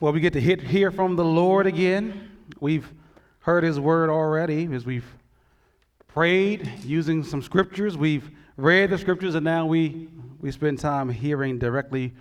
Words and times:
Well, 0.00 0.14
we 0.14 0.20
get 0.20 0.32
to 0.32 0.40
hit, 0.40 0.62
hear 0.62 0.90
from 0.90 1.14
the 1.14 1.24
Lord 1.26 1.66
again. 1.66 2.30
We've 2.58 2.90
heard 3.40 3.62
his 3.62 3.78
word 3.78 4.08
already 4.08 4.66
as 4.72 4.86
we've 4.86 5.04
prayed 6.08 6.72
using 6.82 7.22
some 7.22 7.42
scriptures. 7.42 7.98
We've 7.98 8.30
read 8.56 8.88
the 8.88 8.96
scriptures, 8.96 9.34
and 9.34 9.44
now 9.44 9.66
we, 9.66 10.08
we 10.40 10.52
spend 10.52 10.78
time 10.78 11.10
hearing 11.10 11.58
directly 11.58 12.14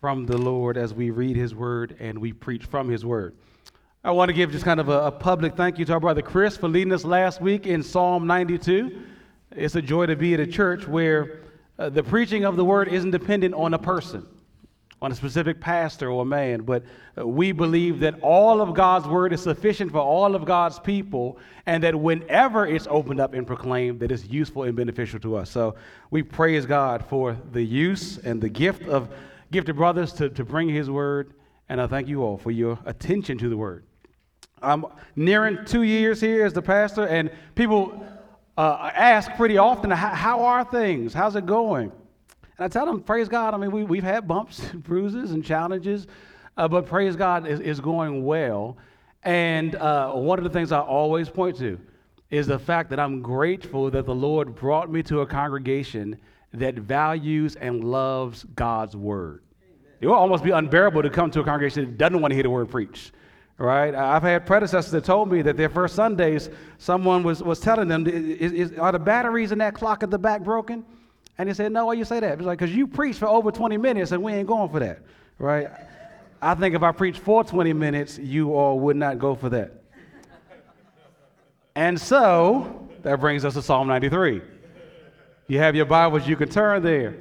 from 0.00 0.26
the 0.26 0.36
Lord 0.36 0.76
as 0.76 0.92
we 0.92 1.10
read 1.10 1.36
his 1.36 1.54
word 1.54 1.94
and 2.00 2.18
we 2.18 2.32
preach 2.32 2.64
from 2.64 2.88
his 2.88 3.04
word. 3.04 3.36
I 4.02 4.10
want 4.10 4.28
to 4.30 4.32
give 4.32 4.50
just 4.50 4.64
kind 4.64 4.80
of 4.80 4.88
a, 4.88 5.06
a 5.06 5.12
public 5.12 5.54
thank 5.54 5.78
you 5.78 5.84
to 5.84 5.92
our 5.92 6.00
brother 6.00 6.22
Chris 6.22 6.56
for 6.56 6.66
leading 6.66 6.92
us 6.92 7.04
last 7.04 7.40
week 7.40 7.68
in 7.68 7.84
Psalm 7.84 8.26
92. 8.26 9.00
It's 9.52 9.76
a 9.76 9.82
joy 9.82 10.06
to 10.06 10.16
be 10.16 10.34
at 10.34 10.40
a 10.40 10.46
church 10.46 10.88
where 10.88 11.42
uh, 11.78 11.88
the 11.88 12.02
preaching 12.02 12.44
of 12.44 12.56
the 12.56 12.64
word 12.64 12.88
isn't 12.88 13.12
dependent 13.12 13.54
on 13.54 13.74
a 13.74 13.78
person 13.78 14.26
on 15.02 15.10
a 15.10 15.14
specific 15.14 15.60
pastor 15.60 16.10
or 16.10 16.26
man, 16.26 16.60
but 16.60 16.82
uh, 17.16 17.26
we 17.26 17.52
believe 17.52 18.00
that 18.00 18.14
all 18.20 18.60
of 18.60 18.74
God's 18.74 19.08
word 19.08 19.32
is 19.32 19.42
sufficient 19.42 19.90
for 19.90 20.00
all 20.00 20.34
of 20.34 20.44
God's 20.44 20.78
people, 20.78 21.38
and 21.64 21.82
that 21.82 21.94
whenever 21.94 22.66
it's 22.66 22.86
opened 22.90 23.18
up 23.18 23.32
and 23.32 23.46
proclaimed, 23.46 24.00
that 24.00 24.12
it's 24.12 24.26
useful 24.26 24.64
and 24.64 24.76
beneficial 24.76 25.18
to 25.20 25.36
us. 25.36 25.50
So 25.50 25.74
we 26.10 26.22
praise 26.22 26.66
God 26.66 27.04
for 27.06 27.36
the 27.52 27.62
use 27.62 28.18
and 28.18 28.42
the 28.42 28.50
gift 28.50 28.82
of 28.88 29.08
gifted 29.50 29.76
brothers 29.76 30.12
to, 30.14 30.28
to 30.28 30.44
bring 30.44 30.68
his 30.68 30.90
word, 30.90 31.32
and 31.68 31.80
I 31.80 31.86
thank 31.86 32.06
you 32.06 32.22
all 32.22 32.36
for 32.36 32.50
your 32.50 32.78
attention 32.84 33.38
to 33.38 33.48
the 33.48 33.56
word. 33.56 33.84
I'm 34.62 34.84
nearing 35.16 35.64
two 35.64 35.82
years 35.82 36.20
here 36.20 36.44
as 36.44 36.52
the 36.52 36.60
pastor, 36.60 37.06
and 37.06 37.30
people 37.54 38.04
uh, 38.58 38.90
ask 38.94 39.32
pretty 39.36 39.56
often, 39.56 39.90
how 39.90 40.44
are 40.44 40.64
things? 40.64 41.14
How's 41.14 41.36
it 41.36 41.46
going? 41.46 41.90
And 42.60 42.66
I 42.66 42.68
tell 42.68 42.84
them, 42.84 43.00
praise 43.00 43.26
God. 43.26 43.54
I 43.54 43.56
mean, 43.56 43.70
we, 43.70 43.84
we've 43.84 44.04
had 44.04 44.28
bumps, 44.28 44.70
and 44.70 44.82
bruises, 44.84 45.30
and 45.30 45.42
challenges, 45.42 46.06
uh, 46.58 46.68
but 46.68 46.84
praise 46.84 47.16
God 47.16 47.46
is, 47.46 47.58
is 47.58 47.80
going 47.80 48.22
well. 48.22 48.76
And 49.22 49.74
uh, 49.76 50.12
one 50.12 50.36
of 50.38 50.44
the 50.44 50.50
things 50.50 50.70
I 50.70 50.80
always 50.80 51.30
point 51.30 51.56
to 51.56 51.80
is 52.28 52.46
the 52.46 52.58
fact 52.58 52.90
that 52.90 53.00
I'm 53.00 53.22
grateful 53.22 53.90
that 53.90 54.04
the 54.04 54.14
Lord 54.14 54.54
brought 54.54 54.92
me 54.92 55.02
to 55.04 55.20
a 55.20 55.26
congregation 55.26 56.20
that 56.52 56.74
values 56.74 57.56
and 57.56 57.82
loves 57.82 58.44
God's 58.56 58.94
word. 58.94 59.42
Amen. 59.62 59.94
It 60.02 60.06
will 60.08 60.14
almost 60.14 60.44
be 60.44 60.50
unbearable 60.50 61.02
to 61.02 61.08
come 61.08 61.30
to 61.30 61.40
a 61.40 61.44
congregation 61.44 61.86
that 61.86 61.96
doesn't 61.96 62.20
want 62.20 62.32
to 62.32 62.34
hear 62.34 62.42
the 62.42 62.50
word 62.50 62.68
preached. 62.68 63.12
Right? 63.56 63.94
I've 63.94 64.22
had 64.22 64.44
predecessors 64.44 64.92
that 64.92 65.04
told 65.04 65.32
me 65.32 65.40
that 65.42 65.56
their 65.56 65.68
first 65.70 65.94
Sundays, 65.94 66.50
someone 66.76 67.22
was, 67.22 67.42
was 67.42 67.58
telling 67.58 67.88
them, 67.88 68.06
is, 68.06 68.52
is, 68.52 68.78
Are 68.78 68.92
the 68.92 68.98
batteries 68.98 69.50
in 69.50 69.58
that 69.58 69.72
clock 69.72 70.02
at 70.02 70.10
the 70.10 70.18
back 70.18 70.42
broken? 70.42 70.84
And 71.40 71.48
he 71.48 71.54
said, 71.54 71.72
No, 71.72 71.86
why 71.86 71.94
you 71.94 72.04
say 72.04 72.20
that? 72.20 72.38
He's 72.38 72.46
like, 72.46 72.58
Because 72.58 72.76
you 72.76 72.86
preached 72.86 73.18
for 73.18 73.26
over 73.26 73.50
20 73.50 73.78
minutes 73.78 74.12
and 74.12 74.22
we 74.22 74.34
ain't 74.34 74.46
going 74.46 74.68
for 74.68 74.78
that, 74.80 74.98
right? 75.38 75.68
I 76.42 76.54
think 76.54 76.74
if 76.74 76.82
I 76.82 76.92
preached 76.92 77.20
for 77.20 77.42
20 77.42 77.72
minutes, 77.72 78.18
you 78.18 78.54
all 78.54 78.78
would 78.80 78.96
not 78.96 79.18
go 79.18 79.34
for 79.34 79.48
that. 79.48 79.82
and 81.74 81.98
so 81.98 82.90
that 83.02 83.20
brings 83.20 83.46
us 83.46 83.54
to 83.54 83.62
Psalm 83.62 83.88
93. 83.88 84.42
You 85.46 85.58
have 85.58 85.74
your 85.74 85.86
Bibles, 85.86 86.28
you 86.28 86.36
can 86.36 86.50
turn 86.50 86.82
there. 86.82 87.16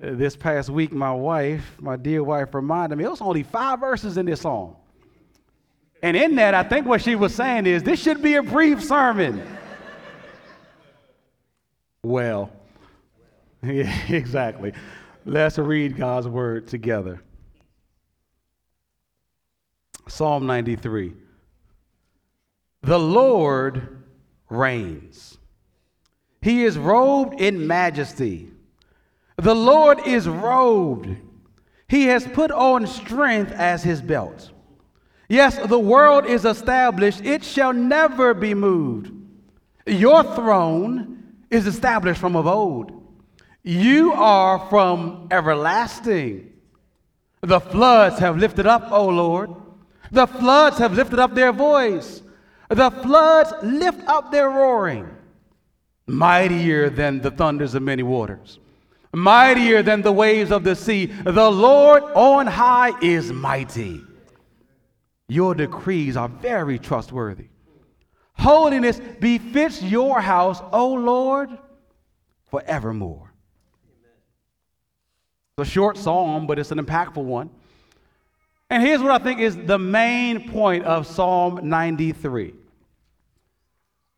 This 0.00 0.34
past 0.34 0.70
week, 0.70 0.90
my 0.90 1.12
wife, 1.12 1.76
my 1.80 1.96
dear 1.96 2.24
wife, 2.24 2.54
reminded 2.54 2.96
me 2.96 3.04
it 3.04 3.10
was 3.10 3.20
only 3.20 3.42
five 3.42 3.78
verses 3.78 4.16
in 4.16 4.24
this 4.24 4.40
psalm. 4.40 4.74
And 6.02 6.16
in 6.16 6.36
that, 6.36 6.54
I 6.54 6.62
think 6.62 6.86
what 6.86 7.02
she 7.02 7.14
was 7.14 7.34
saying 7.34 7.66
is 7.66 7.82
this 7.82 8.00
should 8.00 8.22
be 8.22 8.36
a 8.36 8.42
brief 8.42 8.82
sermon. 8.82 9.46
well, 12.02 12.52
Yeah, 13.62 13.92
exactly. 14.08 14.72
Let's 15.24 15.58
read 15.58 15.96
God's 15.96 16.28
word 16.28 16.68
together. 16.68 17.20
Psalm 20.06 20.46
93. 20.46 21.12
The 22.82 22.98
Lord 22.98 24.04
reigns. 24.48 25.38
He 26.40 26.64
is 26.64 26.78
robed 26.78 27.40
in 27.40 27.66
majesty. 27.66 28.50
The 29.36 29.54
Lord 29.54 30.06
is 30.06 30.28
robed. 30.28 31.16
He 31.88 32.06
has 32.06 32.26
put 32.26 32.50
on 32.50 32.86
strength 32.86 33.52
as 33.52 33.82
his 33.82 34.00
belt. 34.00 34.50
Yes, 35.28 35.58
the 35.58 35.78
world 35.78 36.24
is 36.24 36.44
established, 36.44 37.24
it 37.24 37.44
shall 37.44 37.72
never 37.72 38.32
be 38.32 38.54
moved. 38.54 39.12
Your 39.86 40.22
throne 40.22 41.36
is 41.50 41.66
established 41.66 42.20
from 42.20 42.34
of 42.36 42.46
old. 42.46 42.97
You 43.62 44.12
are 44.12 44.68
from 44.70 45.28
everlasting. 45.30 46.52
The 47.40 47.60
floods 47.60 48.18
have 48.18 48.36
lifted 48.36 48.66
up, 48.66 48.90
O 48.90 49.08
Lord. 49.08 49.50
The 50.10 50.26
floods 50.26 50.78
have 50.78 50.94
lifted 50.94 51.18
up 51.18 51.34
their 51.34 51.52
voice. 51.52 52.22
The 52.68 52.90
floods 52.90 53.52
lift 53.62 54.06
up 54.08 54.30
their 54.30 54.48
roaring. 54.48 55.08
Mightier 56.06 56.88
than 56.88 57.20
the 57.20 57.30
thunders 57.30 57.74
of 57.74 57.82
many 57.82 58.02
waters, 58.02 58.58
mightier 59.12 59.82
than 59.82 60.00
the 60.00 60.12
waves 60.12 60.50
of 60.50 60.64
the 60.64 60.74
sea. 60.74 61.06
The 61.06 61.50
Lord 61.50 62.02
on 62.14 62.46
high 62.46 62.98
is 63.02 63.30
mighty. 63.30 64.00
Your 65.28 65.54
decrees 65.54 66.16
are 66.16 66.28
very 66.28 66.78
trustworthy. 66.78 67.48
Holiness 68.32 69.00
befits 69.20 69.82
your 69.82 70.20
house, 70.20 70.62
O 70.72 70.94
Lord, 70.94 71.50
forevermore. 72.50 73.27
It's 75.58 75.68
a 75.68 75.72
short 75.72 75.98
psalm, 75.98 76.46
but 76.46 76.60
it's 76.60 76.70
an 76.70 76.78
impactful 76.78 77.24
one. 77.24 77.50
And 78.70 78.80
here's 78.80 79.02
what 79.02 79.10
I 79.10 79.18
think 79.18 79.40
is 79.40 79.56
the 79.56 79.78
main 79.78 80.50
point 80.50 80.84
of 80.84 81.04
Psalm 81.04 81.68
93 81.68 82.54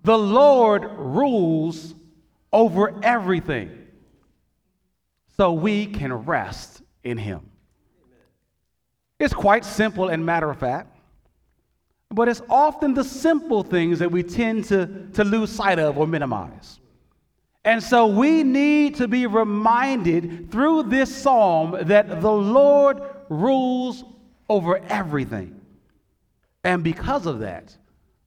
The 0.03 0.19
Lord 0.19 0.85
rules 0.99 1.95
over 2.53 3.03
everything, 3.03 3.87
so 5.39 5.53
we 5.55 5.87
can 5.87 6.13
rest 6.13 6.83
in 7.05 7.17
Him. 7.17 7.41
It's 9.19 9.33
quite 9.33 9.65
simple 9.65 10.09
and 10.09 10.27
matter 10.27 10.51
of 10.51 10.59
fact, 10.59 10.95
but 12.11 12.29
it's 12.29 12.43
often 12.51 12.93
the 12.93 13.05
simple 13.05 13.63
things 13.63 13.99
that 14.01 14.13
we 14.13 14.23
tend 14.23 14.67
to, 14.67 15.09
to 15.15 15.25
lose 15.25 15.51
sight 15.51 15.79
of 15.79 15.97
or 15.97 16.07
minimize. 16.07 16.81
And 17.65 17.83
so 17.83 18.07
we 18.07 18.43
need 18.43 18.97
to 18.97 19.09
be 19.09 19.27
reminded 19.27 20.51
through 20.51 20.85
this 20.85 21.15
psalm 21.15 21.77
that 21.83 22.21
the 22.21 22.33
Lord 22.33 23.03
rules 23.29 24.05
over 24.49 24.79
everything. 24.89 25.61
And 26.65 26.83
because 26.83 27.27
of 27.27 27.41
that, 27.41 27.77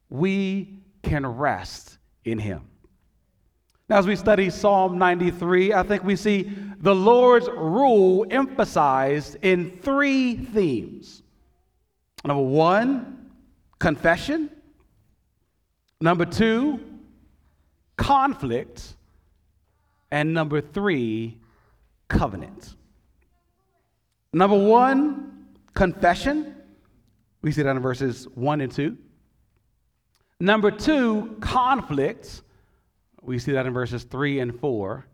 we 0.09 0.79
can 1.01 1.25
rest 1.25 1.97
in 2.23 2.37
Him. 2.37 2.61
Now, 3.89 3.97
as 3.97 4.07
we 4.07 4.15
study 4.15 4.49
Psalm 4.49 4.97
93, 4.97 5.73
I 5.73 5.83
think 5.83 6.03
we 6.03 6.15
see 6.15 6.49
the 6.79 6.95
Lord's 6.95 7.49
rule 7.49 8.25
emphasized 8.29 9.37
in 9.41 9.77
three 9.81 10.35
themes. 10.35 11.21
Number 12.23 12.43
one, 12.43 13.31
confession. 13.79 14.49
Number 15.99 16.25
two, 16.25 16.79
conflict. 17.97 18.95
And 20.13 20.31
number 20.31 20.61
three, 20.61 21.39
covenant. 22.07 22.75
Number 24.31 24.55
one, 24.55 25.47
confession. 25.73 26.55
We 27.41 27.51
see 27.51 27.63
that 27.63 27.75
in 27.75 27.81
verses 27.81 28.27
one 28.35 28.61
and 28.61 28.71
two. 28.71 28.95
Number 30.39 30.69
two, 30.69 31.35
conflict. 31.41 32.43
We 33.23 33.39
see 33.39 33.53
that 33.53 33.65
in 33.65 33.73
verses 33.73 34.03
three 34.03 34.37
and 34.37 34.59
four. 34.59 35.07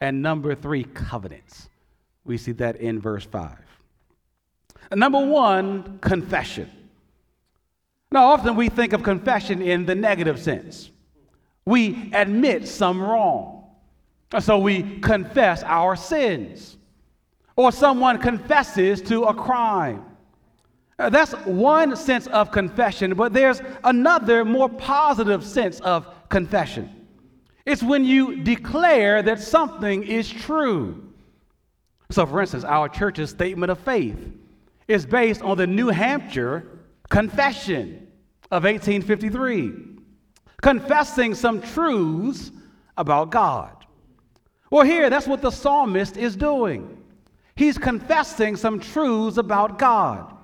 And 0.00 0.22
number 0.22 0.54
three, 0.54 0.84
covenants. 0.84 1.68
We 2.24 2.38
see 2.38 2.52
that 2.52 2.76
in 2.76 3.00
verse 3.00 3.24
five. 3.24 3.64
Number 4.94 5.26
one, 5.26 5.98
confession. 5.98 6.70
Now, 8.12 8.26
often 8.26 8.54
we 8.54 8.68
think 8.68 8.92
of 8.92 9.02
confession 9.02 9.60
in 9.60 9.84
the 9.84 9.96
negative 9.96 10.38
sense. 10.38 10.92
We 11.64 12.12
admit 12.14 12.68
some 12.68 13.02
wrong. 13.02 13.55
So 14.40 14.58
we 14.58 14.98
confess 15.00 15.62
our 15.62 15.96
sins. 15.96 16.76
Or 17.56 17.72
someone 17.72 18.18
confesses 18.18 19.00
to 19.02 19.24
a 19.24 19.34
crime. 19.34 20.04
Uh, 20.98 21.10
that's 21.10 21.32
one 21.44 21.94
sense 21.94 22.26
of 22.28 22.50
confession, 22.50 23.14
but 23.14 23.32
there's 23.32 23.60
another 23.84 24.44
more 24.44 24.68
positive 24.68 25.44
sense 25.44 25.80
of 25.80 26.06
confession. 26.28 27.06
It's 27.66 27.82
when 27.82 28.04
you 28.04 28.42
declare 28.42 29.22
that 29.22 29.40
something 29.40 30.02
is 30.02 30.28
true. 30.30 31.12
So, 32.10 32.24
for 32.24 32.40
instance, 32.40 32.64
our 32.64 32.88
church's 32.88 33.30
statement 33.30 33.70
of 33.70 33.78
faith 33.80 34.16
is 34.88 35.04
based 35.04 35.42
on 35.42 35.58
the 35.58 35.66
New 35.66 35.88
Hampshire 35.88 36.66
Confession 37.10 38.06
of 38.50 38.64
1853, 38.64 39.72
confessing 40.62 41.34
some 41.34 41.60
truths 41.60 42.52
about 42.96 43.30
God. 43.30 43.75
Well, 44.76 44.84
here, 44.84 45.08
that's 45.08 45.26
what 45.26 45.40
the 45.40 45.50
psalmist 45.50 46.18
is 46.18 46.36
doing. 46.36 47.02
he's 47.54 47.78
confessing 47.78 48.56
some 48.56 48.78
truths 48.78 49.38
about 49.38 49.78
God. 49.78 50.34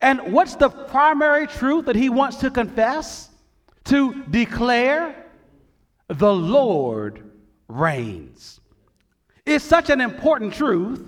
And 0.00 0.32
what's 0.32 0.54
the 0.54 0.70
primary 0.70 1.46
truth 1.46 1.84
that 1.84 1.94
he 1.94 2.08
wants 2.08 2.38
to 2.38 2.50
confess? 2.50 3.28
To 3.84 4.24
declare 4.30 5.26
the 6.08 6.32
Lord 6.32 7.30
reigns. 7.68 8.60
It's 9.44 9.62
such 9.62 9.90
an 9.90 10.00
important 10.00 10.54
truth 10.54 11.06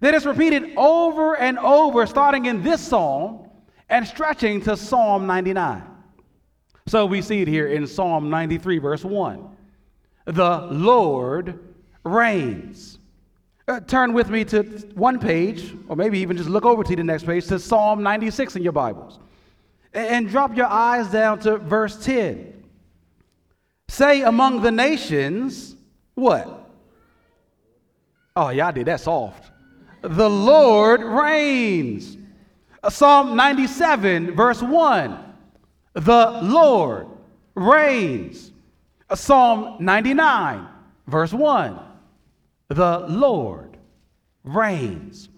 that 0.00 0.14
it's 0.14 0.26
repeated 0.26 0.72
over 0.76 1.36
and 1.36 1.60
over, 1.60 2.06
starting 2.06 2.46
in 2.46 2.64
this 2.64 2.80
psalm 2.80 3.48
and 3.88 4.04
stretching 4.04 4.60
to 4.62 4.76
Psalm 4.76 5.28
99. 5.28 5.84
So 6.88 7.06
we 7.06 7.22
see 7.22 7.42
it 7.42 7.46
here 7.46 7.68
in 7.68 7.86
Psalm 7.86 8.30
93, 8.30 8.78
verse 8.78 9.04
1. 9.04 9.48
The 10.24 10.58
Lord 10.72 11.73
reigns. 12.04 12.98
Uh, 13.66 13.80
turn 13.80 14.12
with 14.12 14.28
me 14.28 14.44
to 14.44 14.62
one 14.94 15.18
page, 15.18 15.74
or 15.88 15.96
maybe 15.96 16.18
even 16.18 16.36
just 16.36 16.50
look 16.50 16.66
over 16.66 16.84
to 16.84 16.94
the 16.94 17.02
next 17.02 17.24
page, 17.24 17.46
to 17.46 17.58
Psalm 17.58 18.02
96 18.02 18.56
in 18.56 18.62
your 18.62 18.72
Bibles. 18.72 19.18
And, 19.94 20.06
and 20.08 20.28
drop 20.28 20.54
your 20.54 20.66
eyes 20.66 21.08
down 21.08 21.38
to 21.40 21.56
verse 21.56 22.04
10. 22.04 22.62
Say 23.88 24.22
among 24.22 24.60
the 24.60 24.70
nations, 24.70 25.76
what? 26.14 26.70
Oh, 28.36 28.50
y'all 28.50 28.72
did 28.72 28.86
that 28.86 29.00
soft. 29.00 29.50
The 30.02 30.28
Lord 30.28 31.02
reigns. 31.02 32.18
Psalm 32.90 33.34
97, 33.34 34.36
verse 34.36 34.60
1. 34.60 35.34
The 35.94 36.40
Lord 36.42 37.06
reigns. 37.54 38.52
Psalm 39.14 39.76
99, 39.80 40.68
verse 41.06 41.32
1 41.32 41.83
the 42.68 43.06
Lord 43.08 43.76
reigns. 44.42 45.28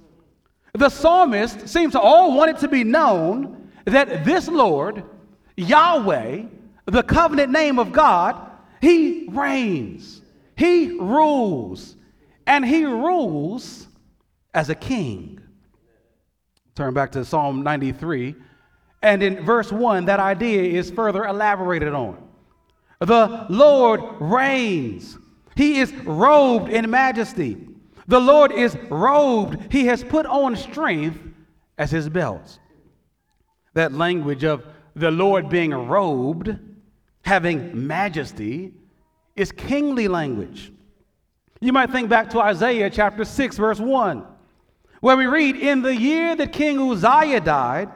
The 0.74 0.88
psalmist 0.88 1.68
seems 1.68 1.92
to 1.92 2.00
all 2.00 2.36
want 2.36 2.50
it 2.50 2.58
to 2.58 2.68
be 2.68 2.84
known 2.84 3.70
that 3.86 4.24
this 4.24 4.48
Lord, 4.48 5.04
Yahweh, 5.56 6.42
the 6.86 7.02
covenant 7.02 7.52
name 7.52 7.78
of 7.78 7.92
God, 7.92 8.50
he 8.80 9.26
reigns, 9.30 10.22
he 10.56 10.98
rules, 10.98 11.96
and 12.46 12.64
he 12.64 12.84
rules 12.84 13.86
as 14.54 14.70
a 14.70 14.74
king. 14.74 15.40
Turn 16.74 16.92
back 16.92 17.12
to 17.12 17.24
Psalm 17.24 17.62
93, 17.62 18.34
and 19.02 19.22
in 19.22 19.44
verse 19.44 19.72
1, 19.72 20.04
that 20.06 20.20
idea 20.20 20.62
is 20.62 20.90
further 20.90 21.24
elaborated 21.24 21.94
on. 21.94 22.22
The 23.00 23.46
Lord 23.48 24.00
reigns. 24.20 25.16
He 25.56 25.80
is 25.80 25.92
robed 26.04 26.68
in 26.68 26.88
majesty. 26.90 27.56
The 28.06 28.20
Lord 28.20 28.52
is 28.52 28.76
robed. 28.90 29.72
He 29.72 29.86
has 29.86 30.04
put 30.04 30.26
on 30.26 30.54
strength 30.54 31.18
as 31.78 31.90
his 31.90 32.08
belt. 32.08 32.58
That 33.72 33.92
language 33.92 34.44
of 34.44 34.64
the 34.94 35.10
Lord 35.10 35.48
being 35.48 35.72
robed, 35.72 36.56
having 37.22 37.86
majesty, 37.86 38.74
is 39.34 39.50
kingly 39.50 40.08
language. 40.08 40.72
You 41.60 41.72
might 41.72 41.90
think 41.90 42.10
back 42.10 42.30
to 42.30 42.40
Isaiah 42.40 42.90
chapter 42.90 43.24
6, 43.24 43.56
verse 43.56 43.80
1, 43.80 44.26
where 45.00 45.16
we 45.16 45.26
read, 45.26 45.56
In 45.56 45.80
the 45.80 45.96
year 45.96 46.36
that 46.36 46.52
King 46.52 46.78
Uzziah 46.78 47.40
died, 47.40 47.90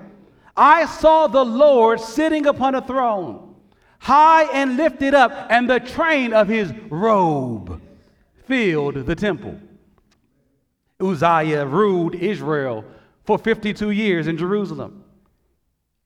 I 0.56 0.86
saw 0.86 1.26
the 1.26 1.44
Lord 1.44 2.00
sitting 2.00 2.46
upon 2.46 2.74
a 2.74 2.82
throne 2.82 3.49
high 4.00 4.44
and 4.52 4.76
lifted 4.76 5.14
up, 5.14 5.30
and 5.50 5.70
the 5.70 5.78
train 5.78 6.32
of 6.32 6.48
his 6.48 6.72
robe 6.88 7.80
filled 8.46 9.06
the 9.06 9.14
temple. 9.14 9.58
Uzziah 11.00 11.64
ruled 11.64 12.14
Israel 12.14 12.84
for 13.24 13.38
52 13.38 13.90
years 13.90 14.26
in 14.26 14.36
Jerusalem. 14.36 15.04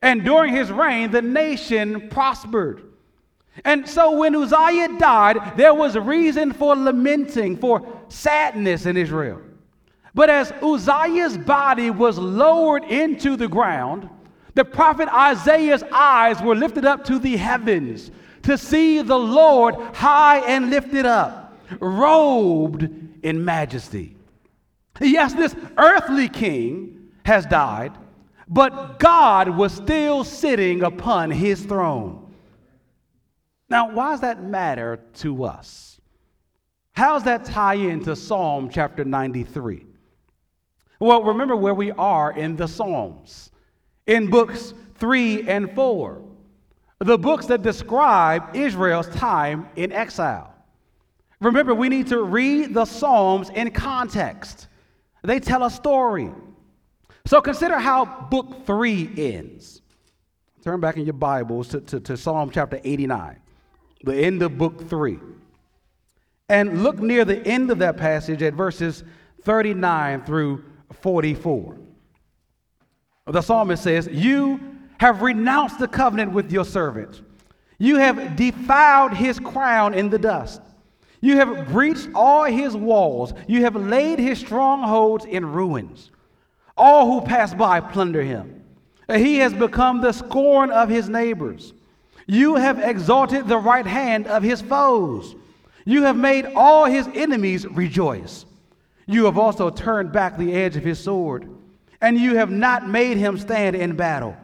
And 0.02 0.24
during 0.24 0.54
his 0.54 0.70
reign, 0.70 1.10
the 1.10 1.22
nation 1.22 2.10
prospered. 2.10 2.82
And 3.64 3.88
so 3.88 4.18
when 4.18 4.34
Uzziah 4.34 4.98
died, 4.98 5.56
there 5.56 5.72
was 5.72 5.96
reason 5.96 6.52
for 6.52 6.76
lamenting, 6.76 7.56
for 7.56 7.86
sadness 8.08 8.86
in 8.86 8.96
Israel. 8.96 9.40
But 10.14 10.30
as 10.30 10.52
Uzziah's 10.62 11.38
body 11.38 11.90
was 11.90 12.18
lowered 12.18 12.84
into 12.84 13.36
the 13.36 13.48
ground, 13.48 14.08
the 14.54 14.64
prophet 14.64 15.08
Isaiah's 15.08 15.82
eyes 15.92 16.40
were 16.40 16.54
lifted 16.54 16.84
up 16.84 17.04
to 17.04 17.18
the 17.18 17.36
heavens 17.36 18.10
to 18.42 18.56
see 18.56 19.02
the 19.02 19.18
Lord 19.18 19.74
high 19.94 20.38
and 20.40 20.70
lifted 20.70 21.06
up, 21.06 21.58
robed 21.80 22.88
in 23.24 23.44
majesty. 23.44 24.16
Yes, 25.00 25.34
this 25.34 25.56
earthly 25.76 26.28
king 26.28 27.10
has 27.24 27.46
died, 27.46 27.92
but 28.46 28.98
God 28.98 29.48
was 29.48 29.72
still 29.72 30.22
sitting 30.22 30.82
upon 30.82 31.30
his 31.30 31.64
throne. 31.64 32.32
Now, 33.68 33.90
why 33.90 34.10
does 34.10 34.20
that 34.20 34.42
matter 34.42 35.00
to 35.14 35.44
us? 35.44 36.00
How 36.92 37.14
does 37.14 37.24
that 37.24 37.44
tie 37.44 37.74
into 37.74 38.14
Psalm 38.14 38.68
chapter 38.70 39.04
93? 39.04 39.84
Well, 41.00 41.24
remember 41.24 41.56
where 41.56 41.74
we 41.74 41.90
are 41.90 42.30
in 42.30 42.54
the 42.54 42.68
Psalms 42.68 43.50
in 44.06 44.28
books 44.28 44.74
three 44.96 45.48
and 45.48 45.70
four, 45.74 46.22
the 46.98 47.18
books 47.18 47.46
that 47.46 47.62
describe 47.62 48.54
Israel's 48.54 49.08
time 49.08 49.68
in 49.76 49.92
exile. 49.92 50.54
Remember, 51.40 51.74
we 51.74 51.88
need 51.88 52.06
to 52.08 52.22
read 52.22 52.74
the 52.74 52.84
Psalms 52.84 53.50
in 53.50 53.70
context, 53.70 54.68
they 55.22 55.40
tell 55.40 55.64
a 55.64 55.70
story. 55.70 56.30
So 57.26 57.40
consider 57.40 57.78
how 57.78 58.04
book 58.04 58.66
three 58.66 59.10
ends. 59.16 59.80
Turn 60.62 60.80
back 60.80 60.96
in 60.96 61.04
your 61.04 61.14
Bibles 61.14 61.68
to, 61.68 61.80
to, 61.80 62.00
to 62.00 62.16
Psalm 62.16 62.50
chapter 62.50 62.80
89, 62.84 63.38
the 64.04 64.14
end 64.14 64.42
of 64.42 64.58
book 64.58 64.88
three. 64.88 65.18
And 66.48 66.82
look 66.82 66.98
near 66.98 67.24
the 67.24 67.46
end 67.46 67.70
of 67.70 67.78
that 67.78 67.96
passage 67.96 68.42
at 68.42 68.52
verses 68.52 69.04
39 69.42 70.24
through 70.24 70.64
44. 71.00 71.78
The 73.26 73.40
psalmist 73.40 73.82
says, 73.82 74.06
You 74.10 74.60
have 74.98 75.22
renounced 75.22 75.78
the 75.78 75.88
covenant 75.88 76.32
with 76.32 76.52
your 76.52 76.64
servant. 76.64 77.22
You 77.78 77.96
have 77.96 78.36
defiled 78.36 79.14
his 79.14 79.38
crown 79.38 79.94
in 79.94 80.10
the 80.10 80.18
dust. 80.18 80.60
You 81.20 81.36
have 81.36 81.68
breached 81.68 82.08
all 82.14 82.44
his 82.44 82.76
walls. 82.76 83.32
You 83.48 83.62
have 83.62 83.76
laid 83.76 84.18
his 84.18 84.38
strongholds 84.38 85.24
in 85.24 85.46
ruins. 85.46 86.10
All 86.76 87.06
who 87.06 87.26
pass 87.26 87.54
by 87.54 87.80
plunder 87.80 88.22
him. 88.22 88.62
He 89.08 89.38
has 89.38 89.54
become 89.54 90.00
the 90.00 90.12
scorn 90.12 90.70
of 90.70 90.88
his 90.88 91.08
neighbors. 91.08 91.72
You 92.26 92.56
have 92.56 92.78
exalted 92.78 93.48
the 93.48 93.58
right 93.58 93.86
hand 93.86 94.26
of 94.26 94.42
his 94.42 94.60
foes. 94.60 95.34
You 95.86 96.02
have 96.02 96.16
made 96.16 96.46
all 96.54 96.84
his 96.84 97.08
enemies 97.14 97.66
rejoice. 97.66 98.44
You 99.06 99.24
have 99.26 99.38
also 99.38 99.70
turned 99.70 100.12
back 100.12 100.36
the 100.36 100.52
edge 100.52 100.76
of 100.76 100.84
his 100.84 100.98
sword 100.98 101.53
and 102.04 102.18
you 102.18 102.36
have 102.36 102.50
not 102.50 102.86
made 102.86 103.16
him 103.16 103.38
stand 103.38 103.74
in 103.74 103.96
battle. 103.96 104.36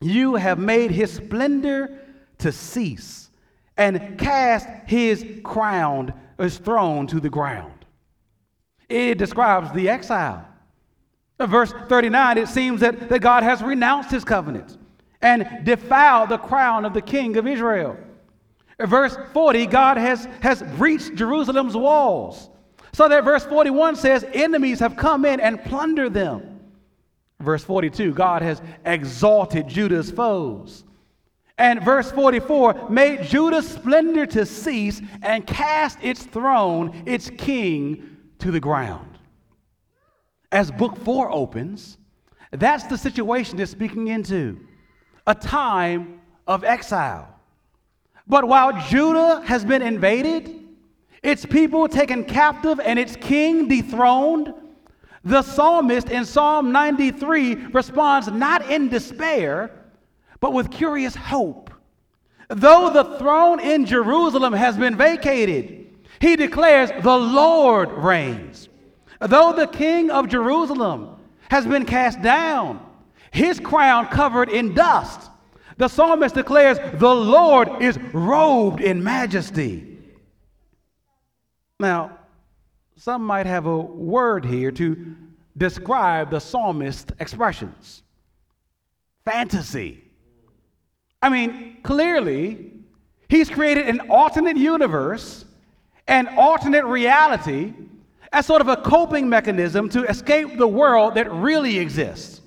You 0.00 0.34
have 0.34 0.58
made 0.58 0.90
his 0.90 1.12
splendor 1.12 2.00
to 2.38 2.50
cease 2.50 3.30
and 3.76 4.18
cast 4.18 4.66
his 4.86 5.24
crown, 5.44 6.12
his 6.36 6.58
throne 6.58 7.06
to 7.06 7.20
the 7.20 7.30
ground. 7.30 7.84
It 8.88 9.18
describes 9.18 9.70
the 9.70 9.88
exile. 9.88 10.44
verse 11.38 11.72
39, 11.88 12.38
it 12.38 12.48
seems 12.48 12.80
that, 12.80 13.08
that 13.08 13.20
God 13.20 13.44
has 13.44 13.62
renounced 13.62 14.10
his 14.10 14.24
covenant 14.24 14.76
and 15.22 15.64
defiled 15.64 16.30
the 16.30 16.38
crown 16.38 16.84
of 16.84 16.92
the 16.92 17.02
king 17.02 17.36
of 17.36 17.46
Israel. 17.46 17.96
verse 18.80 19.16
40, 19.32 19.66
God 19.66 19.96
has, 19.96 20.26
has 20.40 20.64
breached 20.76 21.14
Jerusalem's 21.14 21.76
walls. 21.76 22.50
So 22.92 23.08
that 23.08 23.22
verse 23.22 23.44
41 23.44 23.94
says, 23.94 24.24
enemies 24.32 24.80
have 24.80 24.96
come 24.96 25.24
in 25.24 25.38
and 25.38 25.62
plundered 25.62 26.14
them. 26.14 26.49
Verse 27.40 27.64
42 27.64 28.12
God 28.12 28.42
has 28.42 28.62
exalted 28.84 29.66
Judah's 29.66 30.10
foes. 30.10 30.84
And 31.58 31.82
verse 31.82 32.10
44 32.10 32.88
made 32.88 33.22
Judah's 33.24 33.68
splendor 33.68 34.24
to 34.26 34.46
cease 34.46 35.02
and 35.22 35.46
cast 35.46 35.98
its 36.02 36.22
throne, 36.22 37.02
its 37.04 37.30
king, 37.30 38.16
to 38.38 38.50
the 38.50 38.60
ground. 38.60 39.18
As 40.50 40.70
book 40.70 40.96
four 40.96 41.30
opens, 41.30 41.98
that's 42.50 42.84
the 42.84 42.96
situation 42.96 43.60
it's 43.60 43.70
speaking 43.70 44.08
into 44.08 44.58
a 45.26 45.34
time 45.34 46.20
of 46.46 46.64
exile. 46.64 47.28
But 48.26 48.48
while 48.48 48.72
Judah 48.88 49.42
has 49.44 49.64
been 49.64 49.82
invaded, 49.82 50.60
its 51.22 51.44
people 51.44 51.88
taken 51.88 52.24
captive, 52.24 52.80
and 52.80 52.98
its 52.98 53.16
king 53.16 53.68
dethroned, 53.68 54.54
the 55.22 55.42
psalmist 55.42 56.08
in 56.08 56.24
Psalm 56.24 56.72
93 56.72 57.54
responds 57.72 58.28
not 58.28 58.70
in 58.70 58.88
despair, 58.88 59.70
but 60.40 60.52
with 60.52 60.70
curious 60.70 61.14
hope. 61.14 61.70
Though 62.48 62.90
the 62.90 63.18
throne 63.18 63.60
in 63.60 63.84
Jerusalem 63.84 64.52
has 64.54 64.76
been 64.76 64.96
vacated, 64.96 65.86
he 66.20 66.36
declares, 66.36 66.90
The 67.02 67.16
Lord 67.16 67.92
reigns. 67.92 68.68
Though 69.20 69.52
the 69.52 69.66
king 69.66 70.10
of 70.10 70.28
Jerusalem 70.28 71.16
has 71.50 71.66
been 71.66 71.84
cast 71.84 72.22
down, 72.22 72.84
his 73.30 73.60
crown 73.60 74.06
covered 74.06 74.48
in 74.48 74.74
dust, 74.74 75.30
the 75.76 75.88
psalmist 75.88 76.34
declares, 76.34 76.78
The 76.94 77.14
Lord 77.14 77.82
is 77.82 77.98
robed 78.12 78.80
in 78.80 79.04
majesty. 79.04 79.98
Now, 81.78 82.18
some 83.00 83.24
might 83.24 83.46
have 83.46 83.64
a 83.64 83.78
word 83.78 84.44
here 84.44 84.70
to 84.70 85.16
describe 85.56 86.30
the 86.30 86.38
psalmist's 86.38 87.10
expressions 87.18 88.02
fantasy. 89.24 90.04
I 91.22 91.30
mean, 91.30 91.78
clearly, 91.82 92.72
he's 93.28 93.48
created 93.48 93.86
an 93.88 94.00
alternate 94.10 94.58
universe, 94.58 95.46
an 96.08 96.28
alternate 96.36 96.84
reality, 96.84 97.72
as 98.32 98.44
sort 98.44 98.60
of 98.60 98.68
a 98.68 98.76
coping 98.76 99.30
mechanism 99.30 99.88
to 99.90 100.04
escape 100.04 100.58
the 100.58 100.68
world 100.68 101.14
that 101.14 101.32
really 101.32 101.78
exists. 101.78 102.42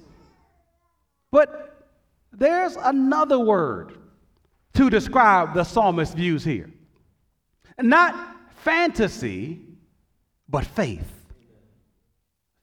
But 1.31 1.87
there's 2.31 2.75
another 2.75 3.39
word 3.39 3.97
to 4.75 4.91
describe 4.91 5.55
the 5.55 5.63
psalmist's 5.63 6.13
views 6.13 6.43
here. 6.43 6.69
Not 7.79 8.15
fantasy, 8.57 9.72
but 10.53 10.65
faith. 10.67 11.11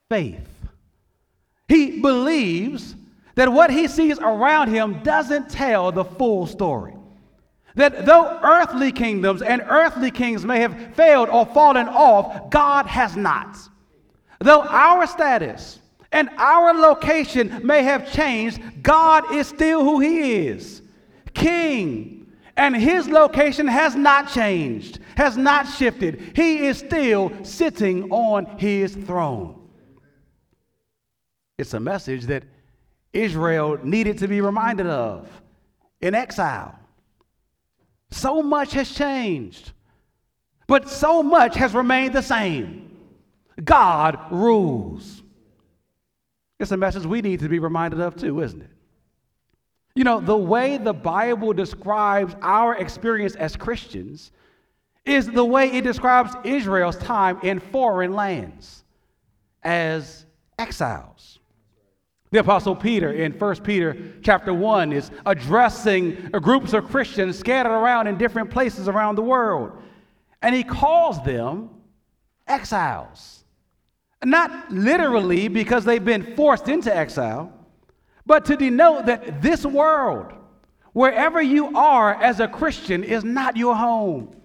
Faith. 0.08 0.48
He 1.66 2.00
believes 2.00 2.94
that 3.34 3.52
what 3.52 3.70
he 3.70 3.88
sees 3.88 4.20
around 4.20 4.68
him 4.68 5.02
doesn't 5.02 5.50
tell 5.50 5.90
the 5.90 6.04
full 6.04 6.46
story. 6.46 6.94
That 7.74 8.06
though 8.06 8.38
earthly 8.44 8.92
kingdoms 8.92 9.42
and 9.42 9.60
earthly 9.68 10.12
kings 10.12 10.44
may 10.44 10.60
have 10.60 10.94
failed 10.94 11.30
or 11.30 11.44
fallen 11.46 11.88
off, 11.88 12.48
God 12.50 12.86
has 12.86 13.16
not. 13.16 13.58
Though 14.38 14.62
our 14.62 15.08
status 15.08 15.80
and 16.12 16.30
our 16.38 16.72
location 16.72 17.60
may 17.66 17.82
have 17.82 18.12
changed, 18.12 18.60
God 18.84 19.34
is 19.34 19.48
still 19.48 19.82
who 19.82 19.98
He 19.98 20.46
is 20.46 20.80
King. 21.34 22.19
And 22.60 22.76
His 22.76 23.08
location 23.08 23.66
has 23.66 23.96
not 23.96 24.28
changed, 24.28 24.98
has 25.16 25.34
not 25.34 25.66
shifted. 25.66 26.36
He 26.36 26.66
is 26.66 26.76
still 26.76 27.32
sitting 27.42 28.12
on 28.12 28.44
His 28.58 28.94
throne. 28.94 29.66
It's 31.56 31.72
a 31.72 31.80
message 31.80 32.26
that 32.26 32.42
Israel 33.14 33.78
needed 33.82 34.18
to 34.18 34.28
be 34.28 34.42
reminded 34.42 34.86
of 34.86 35.26
in 36.02 36.14
exile. 36.14 36.78
So 38.10 38.42
much 38.42 38.72
has 38.74 38.90
changed, 38.94 39.72
but 40.66 40.86
so 40.86 41.22
much 41.22 41.56
has 41.56 41.72
remained 41.72 42.12
the 42.12 42.22
same. 42.22 42.94
God 43.64 44.18
rules. 44.30 45.22
It's 46.58 46.72
a 46.72 46.76
message 46.76 47.06
we 47.06 47.22
need 47.22 47.40
to 47.40 47.48
be 47.48 47.58
reminded 47.58 48.02
of 48.02 48.16
too, 48.16 48.42
isn't 48.42 48.60
it? 48.60 48.70
You 49.94 50.04
know, 50.04 50.20
the 50.20 50.36
way 50.36 50.78
the 50.78 50.92
Bible 50.92 51.52
describes 51.52 52.34
our 52.42 52.76
experience 52.76 53.34
as 53.34 53.56
Christians 53.56 54.32
is 55.04 55.26
the 55.26 55.44
way 55.44 55.70
it 55.70 55.82
describes 55.82 56.32
Israel's 56.44 56.96
time 56.96 57.38
in 57.42 57.58
foreign 57.58 58.12
lands 58.12 58.84
as 59.62 60.26
exiles. 60.58 61.38
The 62.30 62.38
apostle 62.38 62.76
Peter 62.76 63.12
in 63.12 63.32
1 63.32 63.56
Peter 63.56 63.96
chapter 64.22 64.54
1 64.54 64.92
is 64.92 65.10
addressing 65.26 66.30
groups 66.40 66.72
of 66.72 66.84
Christians 66.88 67.36
scattered 67.36 67.72
around 67.72 68.06
in 68.06 68.16
different 68.18 68.50
places 68.50 68.86
around 68.86 69.16
the 69.16 69.22
world. 69.22 69.72
And 70.40 70.54
he 70.54 70.62
calls 70.62 71.22
them 71.24 71.70
exiles. 72.46 73.44
Not 74.24 74.70
literally 74.70 75.48
because 75.48 75.84
they've 75.84 76.04
been 76.04 76.36
forced 76.36 76.68
into 76.68 76.94
exile, 76.94 77.52
but 78.30 78.44
to 78.44 78.56
denote 78.56 79.06
that 79.06 79.42
this 79.42 79.66
world, 79.66 80.32
wherever 80.92 81.42
you 81.42 81.76
are 81.76 82.14
as 82.14 82.38
a 82.38 82.46
Christian, 82.46 83.02
is 83.02 83.24
not 83.24 83.56
your 83.56 83.74
home. 83.74 84.36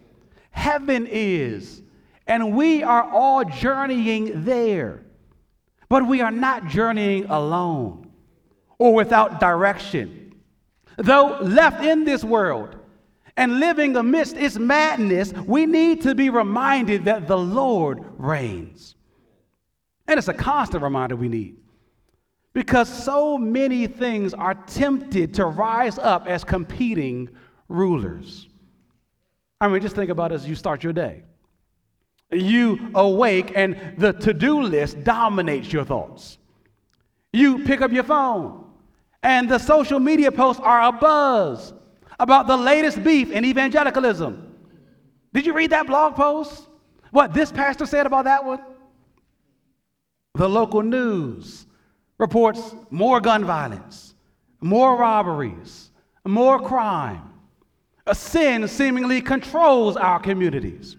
Heaven 0.50 1.06
is. 1.08 1.84
And 2.26 2.56
we 2.56 2.82
are 2.82 3.04
all 3.04 3.46
journeying 3.46 4.44
there. 4.44 5.06
But 5.88 6.08
we 6.08 6.22
are 6.22 6.32
not 6.32 6.68
journeying 6.68 7.26
alone 7.26 8.10
or 8.80 8.96
without 8.96 9.40
direction. 9.40 10.34
Though 10.98 11.38
left 11.42 11.84
in 11.84 12.06
this 12.06 12.24
world 12.24 12.76
and 13.38 13.60
living 13.60 13.96
amidst 13.98 14.36
its 14.36 14.58
madness, 14.58 15.32
we 15.32 15.68
need 15.68 16.02
to 16.02 16.16
be 16.16 16.32
reminded 16.32 17.06
that 17.06 17.28
the 17.28 17.38
Lord 17.38 18.04
reigns. 18.18 18.96
And 20.08 20.18
it's 20.18 20.28
a 20.28 20.34
constant 20.34 20.82
reminder 20.82 21.16
we 21.16 21.30
need 21.30 21.58
because 22.56 22.88
so 22.88 23.38
many 23.38 23.86
things 23.86 24.34
are 24.34 24.54
tempted 24.54 25.34
to 25.34 25.46
rise 25.46 26.00
up 26.00 26.26
as 26.26 26.46
competing 26.46 27.30
rulers. 27.68 28.48
I 29.60 29.68
mean, 29.68 29.82
just 29.82 29.94
think 29.94 30.10
about 30.10 30.32
as 30.32 30.48
you 30.48 30.56
start 30.56 30.82
your 30.82 30.94
day. 30.94 31.24
You 32.32 32.92
awake 32.96 33.52
and 33.56 33.96
the 33.98 34.14
to 34.14 34.34
do 34.34 34.62
list 34.62 35.04
dominates 35.04 35.72
your 35.72 35.84
thoughts. 35.84 36.38
You 37.34 37.66
pick 37.66 37.82
up 37.82 37.92
your 37.92 38.06
phone 38.06 38.64
and 39.22 39.50
the 39.50 39.60
social 39.60 40.00
media 40.00 40.32
posts 40.32 40.62
are 40.64 40.88
a 40.88 40.94
buzz 40.94 41.74
about 42.20 42.48
the 42.48 42.56
latest 42.56 43.04
beef 43.04 43.32
in 43.32 43.44
evangelicalism. 43.44 44.56
Did 45.34 45.46
you 45.46 45.54
read 45.54 45.72
that 45.72 45.88
blog 45.88 46.16
post? 46.16 46.70
What 47.12 47.34
this 47.34 47.52
pastor 47.52 47.86
said 47.86 48.06
about 48.06 48.24
that 48.24 48.46
one? 48.46 48.62
The 50.36 50.48
local 50.48 50.82
news 50.82 51.68
reports 52.18 52.76
more 52.90 53.20
gun 53.20 53.46
violence, 53.46 54.16
more 54.62 54.98
robberies, 54.98 55.92
more 56.26 56.60
crime. 56.60 57.34
A 58.08 58.16
sin 58.16 58.68
seemingly 58.68 59.22
controls 59.22 59.98
our 59.98 60.20
communities. 60.20 60.96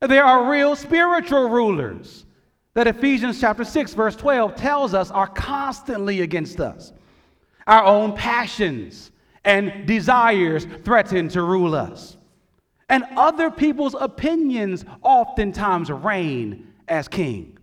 There 0.00 0.24
are 0.24 0.50
real 0.50 0.76
spiritual 0.76 1.48
rulers 1.48 2.26
that 2.74 2.86
Ephesians 2.86 3.40
chapter 3.40 3.64
6 3.64 3.94
verse 3.94 4.16
12 4.16 4.54
tells 4.54 4.92
us 4.92 5.10
are 5.10 5.26
constantly 5.26 6.20
against 6.20 6.60
us. 6.60 6.92
Our 7.66 7.84
own 7.84 8.14
passions 8.14 9.10
and 9.44 9.86
desires 9.86 10.66
threaten 10.84 11.28
to 11.30 11.42
rule 11.42 11.74
us. 11.74 12.16
And 12.88 13.04
other 13.16 13.50
people's 13.50 13.96
opinions 13.98 14.84
oftentimes 15.02 15.90
reign 15.90 16.72
as 16.88 17.08
king, 17.08 17.55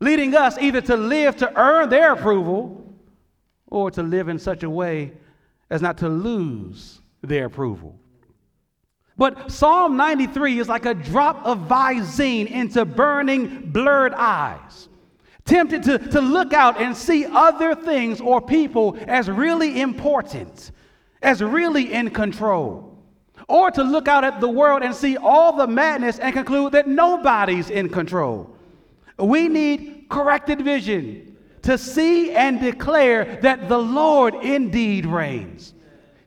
leading 0.00 0.34
us 0.34 0.58
either 0.58 0.80
to 0.82 0.96
live 0.96 1.36
to 1.36 1.58
earn 1.58 1.88
their 1.88 2.12
approval 2.12 2.94
or 3.68 3.90
to 3.90 4.02
live 4.02 4.28
in 4.28 4.38
such 4.38 4.62
a 4.62 4.70
way 4.70 5.12
as 5.70 5.82
not 5.82 5.98
to 5.98 6.08
lose 6.08 7.00
their 7.22 7.46
approval. 7.46 7.98
But 9.16 9.50
Psalm 9.50 9.96
93 9.96 10.58
is 10.58 10.68
like 10.68 10.84
a 10.84 10.94
drop 10.94 11.44
of 11.44 11.60
Visine 11.60 12.50
into 12.50 12.84
burning, 12.84 13.70
blurred 13.72 14.12
eyes. 14.12 14.88
Tempted 15.46 15.82
to, 15.84 15.98
to 15.98 16.20
look 16.20 16.52
out 16.52 16.78
and 16.80 16.94
see 16.94 17.24
other 17.24 17.74
things 17.74 18.20
or 18.20 18.40
people 18.40 18.98
as 19.06 19.30
really 19.30 19.80
important, 19.80 20.72
as 21.22 21.40
really 21.40 21.92
in 21.92 22.10
control. 22.10 22.98
Or 23.48 23.70
to 23.70 23.82
look 23.82 24.08
out 24.08 24.24
at 24.24 24.40
the 24.40 24.48
world 24.48 24.82
and 24.82 24.94
see 24.94 25.16
all 25.16 25.56
the 25.56 25.68
madness 25.68 26.18
and 26.18 26.34
conclude 26.34 26.72
that 26.72 26.88
nobody's 26.88 27.70
in 27.70 27.88
control. 27.88 28.55
We 29.18 29.48
need 29.48 30.06
corrected 30.08 30.60
vision 30.60 31.36
to 31.62 31.78
see 31.78 32.32
and 32.32 32.60
declare 32.60 33.38
that 33.42 33.68
the 33.68 33.78
Lord 33.78 34.34
indeed 34.36 35.06
reigns. 35.06 35.74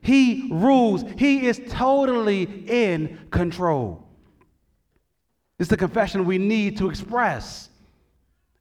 He 0.02 0.48
rules. 0.50 1.04
He 1.16 1.46
is 1.46 1.60
totally 1.68 2.42
in 2.66 3.18
control. 3.30 4.06
It's 5.58 5.68
the 5.68 5.76
confession 5.76 6.24
we 6.24 6.38
need 6.38 6.78
to 6.78 6.88
express 6.88 7.68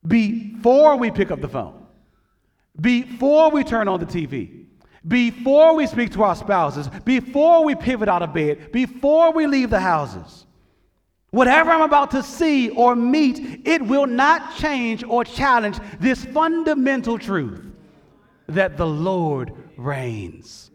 before 0.05 0.97
we 0.97 1.11
pick 1.11 1.31
up 1.31 1.41
the 1.41 1.47
phone, 1.47 1.85
before 2.79 3.51
we 3.51 3.63
turn 3.63 3.87
on 3.87 3.99
the 3.99 4.05
TV, 4.05 4.65
before 5.07 5.75
we 5.75 5.87
speak 5.87 6.11
to 6.11 6.23
our 6.23 6.35
spouses, 6.35 6.89
before 7.05 7.63
we 7.63 7.75
pivot 7.75 8.09
out 8.09 8.21
of 8.21 8.33
bed, 8.33 8.71
before 8.71 9.31
we 9.31 9.47
leave 9.47 9.69
the 9.69 9.79
houses. 9.79 10.45
Whatever 11.31 11.71
I'm 11.71 11.81
about 11.81 12.11
to 12.11 12.23
see 12.23 12.69
or 12.69 12.95
meet, 12.95 13.67
it 13.67 13.81
will 13.81 14.07
not 14.07 14.57
change 14.57 15.03
or 15.03 15.23
challenge 15.23 15.79
this 15.99 16.25
fundamental 16.25 17.19
truth 17.19 17.61
that 18.47 18.77
the 18.77 18.87
Lord 18.87 19.53
reigns. 19.77 20.71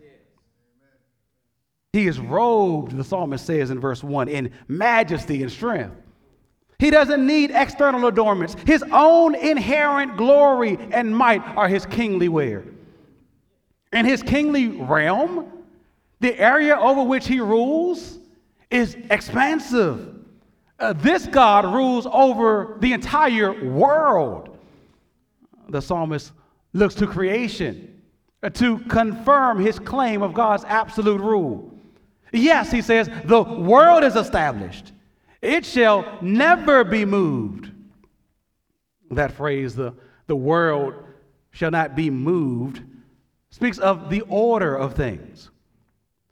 He 1.92 2.06
is 2.06 2.18
robed, 2.18 2.96
the 2.96 3.04
psalmist 3.04 3.46
says 3.46 3.70
in 3.70 3.80
verse 3.80 4.02
1, 4.02 4.28
in 4.28 4.52
majesty 4.68 5.42
and 5.42 5.50
strength. 5.50 5.94
He 6.78 6.90
doesn't 6.90 7.24
need 7.24 7.50
external 7.52 8.06
adornments. 8.06 8.56
His 8.66 8.82
own 8.90 9.34
inherent 9.34 10.16
glory 10.16 10.76
and 10.90 11.16
might 11.16 11.40
are 11.56 11.68
his 11.68 11.86
kingly 11.86 12.28
wear. 12.28 12.64
And 13.92 14.06
his 14.06 14.22
kingly 14.22 14.68
realm, 14.68 15.52
the 16.18 16.36
area 16.38 16.76
over 16.76 17.04
which 17.04 17.28
he 17.28 17.40
rules 17.40 18.18
is 18.70 18.96
expansive. 19.10 20.23
Uh, 20.78 20.92
this 20.92 21.26
God 21.26 21.64
rules 21.72 22.06
over 22.10 22.76
the 22.80 22.92
entire 22.92 23.64
world. 23.64 24.58
The 25.68 25.80
psalmist 25.80 26.32
looks 26.72 26.94
to 26.96 27.06
creation 27.06 28.02
uh, 28.42 28.50
to 28.50 28.78
confirm 28.80 29.60
his 29.60 29.78
claim 29.78 30.22
of 30.22 30.34
God's 30.34 30.64
absolute 30.64 31.20
rule. 31.20 31.72
Yes, 32.32 32.70
he 32.70 32.82
says, 32.82 33.08
the 33.24 33.42
world 33.42 34.02
is 34.02 34.16
established, 34.16 34.92
it 35.40 35.64
shall 35.64 36.18
never 36.20 36.82
be 36.82 37.04
moved. 37.04 37.70
That 39.12 39.32
phrase, 39.32 39.76
the, 39.76 39.94
the 40.26 40.34
world 40.34 40.94
shall 41.52 41.70
not 41.70 41.94
be 41.94 42.10
moved, 42.10 42.82
speaks 43.50 43.78
of 43.78 44.10
the 44.10 44.22
order 44.22 44.74
of 44.74 44.94
things. 44.94 45.50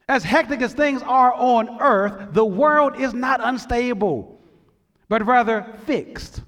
As 0.08 0.24
hectic 0.24 0.60
as 0.62 0.74
things 0.74 1.02
are 1.02 1.32
on 1.32 1.80
earth, 1.80 2.32
the 2.32 2.44
world 2.44 2.96
is 2.96 3.14
not 3.14 3.40
unstable, 3.42 4.40
but 5.08 5.24
rather 5.24 5.66
fixed, 5.86 6.42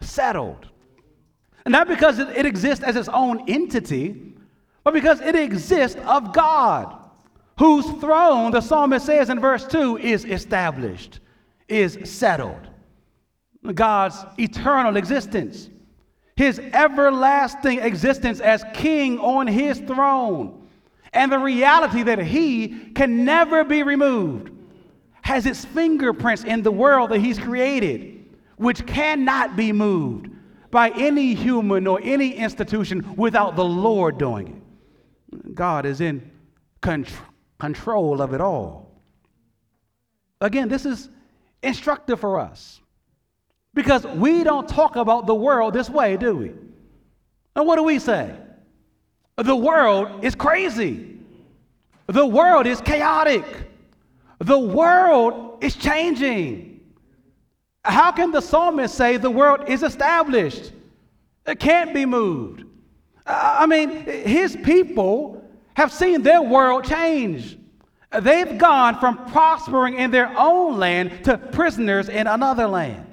settled. 0.00 0.68
And 1.64 1.72
not 1.72 1.88
because 1.88 2.18
it, 2.18 2.46
exists 2.46 2.84
as 2.84 2.96
its 2.96 3.08
own 3.08 3.48
entity, 3.48 4.34
but 4.84 4.94
because 4.94 5.20
it 5.20 5.34
exists 5.34 6.00
of 6.06 6.32
God, 6.32 6.96
whose 7.58 7.84
throne, 8.00 8.52
the 8.52 8.60
psalmist 8.60 9.04
says 9.04 9.28
in 9.28 9.40
verse 9.40 9.66
2, 9.66 9.98
is 9.98 10.24
established, 10.24 11.20
is 11.68 11.98
settled. 12.04 12.68
God's 13.74 14.24
eternal 14.38 14.96
existence, 14.96 15.68
his 16.36 16.58
everlasting 16.58 17.80
existence 17.80 18.40
as 18.40 18.64
king 18.72 19.18
on 19.18 19.46
his 19.46 19.80
throne, 19.80 20.57
and 21.12 21.32
the 21.32 21.38
reality 21.38 22.02
that 22.02 22.18
he 22.18 22.90
can 22.94 23.24
never 23.24 23.64
be 23.64 23.82
removed 23.82 24.50
has 25.22 25.46
its 25.46 25.64
fingerprints 25.64 26.44
in 26.44 26.62
the 26.62 26.72
world 26.72 27.10
that 27.10 27.18
he's 27.18 27.38
created, 27.38 28.24
which 28.56 28.86
cannot 28.86 29.56
be 29.56 29.72
moved 29.72 30.30
by 30.70 30.90
any 30.90 31.34
human 31.34 31.86
or 31.86 32.00
any 32.02 32.34
institution 32.34 33.14
without 33.16 33.56
the 33.56 33.64
Lord 33.64 34.18
doing 34.18 34.62
it. 35.32 35.54
God 35.54 35.86
is 35.86 36.00
in 36.00 36.30
control 37.58 38.22
of 38.22 38.32
it 38.34 38.40
all. 38.40 39.02
Again, 40.40 40.68
this 40.68 40.86
is 40.86 41.08
instructive 41.62 42.20
for 42.20 42.38
us 42.38 42.80
because 43.74 44.06
we 44.06 44.44
don't 44.44 44.68
talk 44.68 44.96
about 44.96 45.26
the 45.26 45.34
world 45.34 45.74
this 45.74 45.90
way, 45.90 46.16
do 46.16 46.36
we? 46.36 46.52
And 47.56 47.66
what 47.66 47.76
do 47.76 47.82
we 47.82 47.98
say? 47.98 48.34
The 49.38 49.54
world 49.54 50.24
is 50.24 50.34
crazy. 50.34 51.16
The 52.08 52.26
world 52.26 52.66
is 52.66 52.80
chaotic. 52.80 53.44
The 54.40 54.58
world 54.58 55.62
is 55.62 55.76
changing. 55.76 56.80
How 57.84 58.10
can 58.10 58.32
the 58.32 58.40
psalmist 58.40 58.94
say 58.94 59.16
the 59.16 59.30
world 59.30 59.68
is 59.68 59.84
established? 59.84 60.72
It 61.46 61.60
can't 61.60 61.94
be 61.94 62.04
moved. 62.04 62.64
I 63.24 63.66
mean, 63.66 63.90
his 64.04 64.56
people 64.56 65.44
have 65.74 65.92
seen 65.92 66.22
their 66.22 66.42
world 66.42 66.84
change. 66.84 67.56
They've 68.20 68.58
gone 68.58 68.98
from 68.98 69.24
prospering 69.26 69.98
in 69.98 70.10
their 70.10 70.36
own 70.36 70.78
land 70.78 71.24
to 71.24 71.38
prisoners 71.38 72.08
in 72.08 72.26
another 72.26 72.66
land. 72.66 73.06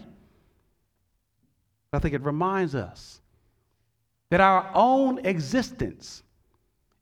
I 1.93 1.99
think 1.99 2.15
it 2.15 2.23
reminds 2.23 2.73
us 2.73 3.14
that 4.29 4.41
our 4.41 4.69
own 4.73 5.19
existence 5.25 6.23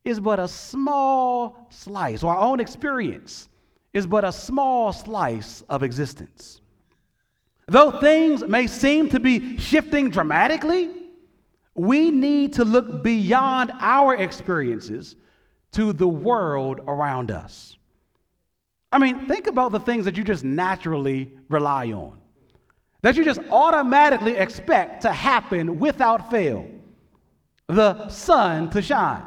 is 0.03 0.19
but 0.19 0.39
a 0.39 0.47
small 0.47 1.67
slice, 1.69 2.23
or 2.23 2.35
our 2.35 2.41
own 2.41 2.59
experience 2.59 3.47
is 3.93 4.05
but 4.05 4.25
a 4.25 4.31
small 4.31 4.91
slice 4.91 5.63
of 5.69 5.83
existence. 5.83 6.61
Though 7.67 7.91
things 7.91 8.43
may 8.43 8.67
seem 8.67 9.09
to 9.09 9.19
be 9.19 9.57
shifting 9.57 10.09
dramatically, 10.09 10.89
we 11.75 12.11
need 12.11 12.53
to 12.53 12.65
look 12.65 13.03
beyond 13.03 13.71
our 13.79 14.15
experiences 14.15 15.15
to 15.71 15.93
the 15.93 16.07
world 16.07 16.81
around 16.87 17.31
us. 17.31 17.77
I 18.91 18.99
mean, 18.99 19.27
think 19.27 19.47
about 19.47 19.71
the 19.71 19.79
things 19.79 20.05
that 20.05 20.17
you 20.17 20.23
just 20.23 20.43
naturally 20.43 21.31
rely 21.49 21.91
on, 21.93 22.19
that 23.01 23.15
you 23.15 23.23
just 23.23 23.39
automatically 23.49 24.35
expect 24.35 25.01
to 25.03 25.11
happen 25.11 25.79
without 25.79 26.29
fail 26.29 26.67
the 27.67 28.07
sun 28.09 28.69
to 28.71 28.81
shine, 28.81 29.23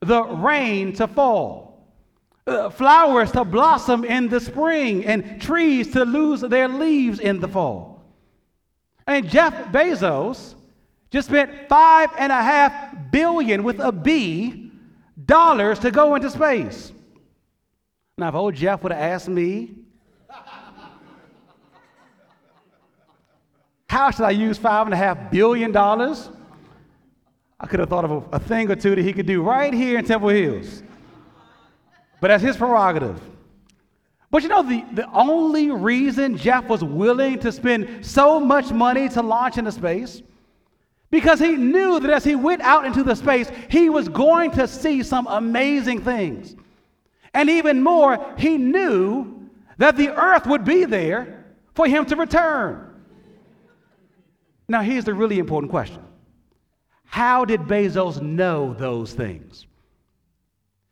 the 0.00 0.22
rain 0.22 0.92
to 0.94 1.06
fall, 1.06 1.86
uh, 2.46 2.70
flowers 2.70 3.32
to 3.32 3.44
blossom 3.44 4.04
in 4.04 4.28
the 4.28 4.40
spring, 4.40 5.04
and 5.04 5.40
trees 5.40 5.92
to 5.92 6.04
lose 6.04 6.40
their 6.40 6.68
leaves 6.68 7.18
in 7.18 7.40
the 7.40 7.48
fall. 7.48 8.04
And 9.06 9.28
Jeff 9.28 9.72
Bezos 9.72 10.54
just 11.10 11.28
spent 11.28 11.68
five 11.68 12.10
and 12.18 12.32
a 12.32 12.42
half 12.42 13.10
billion 13.10 13.62
with 13.62 13.80
a 13.80 13.92
B 13.92 14.72
dollars 15.24 15.78
to 15.80 15.90
go 15.90 16.14
into 16.14 16.30
space. 16.30 16.92
Now, 18.18 18.28
if 18.28 18.34
old 18.34 18.54
Jeff 18.54 18.82
would 18.82 18.92
have 18.92 19.00
asked 19.00 19.28
me, 19.28 19.74
how 23.88 24.10
should 24.10 24.24
I 24.24 24.30
use 24.30 24.58
five 24.58 24.86
and 24.86 24.94
a 24.94 24.96
half 24.96 25.30
billion 25.30 25.72
dollars? 25.72 26.30
I 27.58 27.66
could 27.66 27.80
have 27.80 27.88
thought 27.88 28.04
of 28.04 28.10
a, 28.10 28.36
a, 28.36 28.38
thing 28.38 28.70
or 28.70 28.76
two 28.76 28.94
that 28.94 29.02
he 29.02 29.12
could 29.12 29.26
do 29.26 29.42
right 29.42 29.72
here 29.72 29.98
in 29.98 30.04
Temple 30.04 30.28
Hills. 30.28 30.82
But 32.20 32.28
that's 32.28 32.42
his 32.42 32.56
prerogative. 32.56 33.20
But 34.30 34.42
you 34.42 34.48
know, 34.48 34.62
the, 34.62 34.84
the 34.92 35.10
only 35.12 35.70
reason 35.70 36.36
Jeff 36.36 36.68
was 36.68 36.84
willing 36.84 37.38
to 37.40 37.52
spend 37.52 38.04
so 38.04 38.38
much 38.38 38.70
money 38.72 39.08
to 39.10 39.22
launch 39.22 39.56
into 39.56 39.72
space, 39.72 40.22
because 41.10 41.38
he 41.38 41.56
knew 41.56 42.00
that 42.00 42.10
as 42.10 42.24
he 42.24 42.34
went 42.34 42.60
out 42.62 42.84
into 42.84 43.02
the 43.02 43.14
space, 43.14 43.50
he 43.70 43.88
was 43.88 44.08
going 44.08 44.50
to 44.52 44.66
see 44.66 45.02
some 45.02 45.26
amazing 45.28 46.02
things. 46.02 46.56
And 47.32 47.48
even 47.48 47.82
more, 47.82 48.34
he 48.36 48.58
knew 48.58 49.48
that 49.78 49.96
the 49.96 50.08
earth 50.08 50.46
would 50.46 50.64
be 50.64 50.84
there 50.84 51.44
for 51.74 51.86
him 51.86 52.04
to 52.06 52.16
return. 52.16 52.82
Now, 54.68 54.82
here's 54.82 55.04
the 55.04 55.14
really 55.14 55.38
important 55.38 55.70
question 55.70 56.02
how 57.16 57.46
did 57.46 57.62
Bezos 57.62 58.20
know 58.20 58.74
those 58.74 59.14
things? 59.14 59.66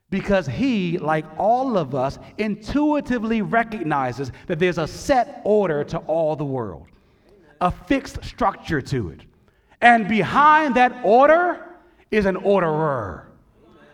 Because 0.08 0.46
he, 0.46 0.96
like 0.96 1.26
all 1.36 1.76
of 1.76 1.94
us, 1.94 2.18
intuitively 2.38 3.42
recognizes 3.42 4.32
that 4.46 4.58
there's 4.58 4.78
a 4.78 4.86
set 4.86 5.42
order 5.44 5.84
to 5.84 5.98
all 5.98 6.34
the 6.34 6.44
world, 6.44 6.86
a 7.60 7.70
fixed 7.70 8.24
structure 8.24 8.80
to 8.80 9.10
it. 9.10 9.20
And 9.82 10.08
behind 10.08 10.76
that 10.76 10.98
order 11.04 11.62
is 12.10 12.24
an 12.24 12.36
orderer, 12.36 13.28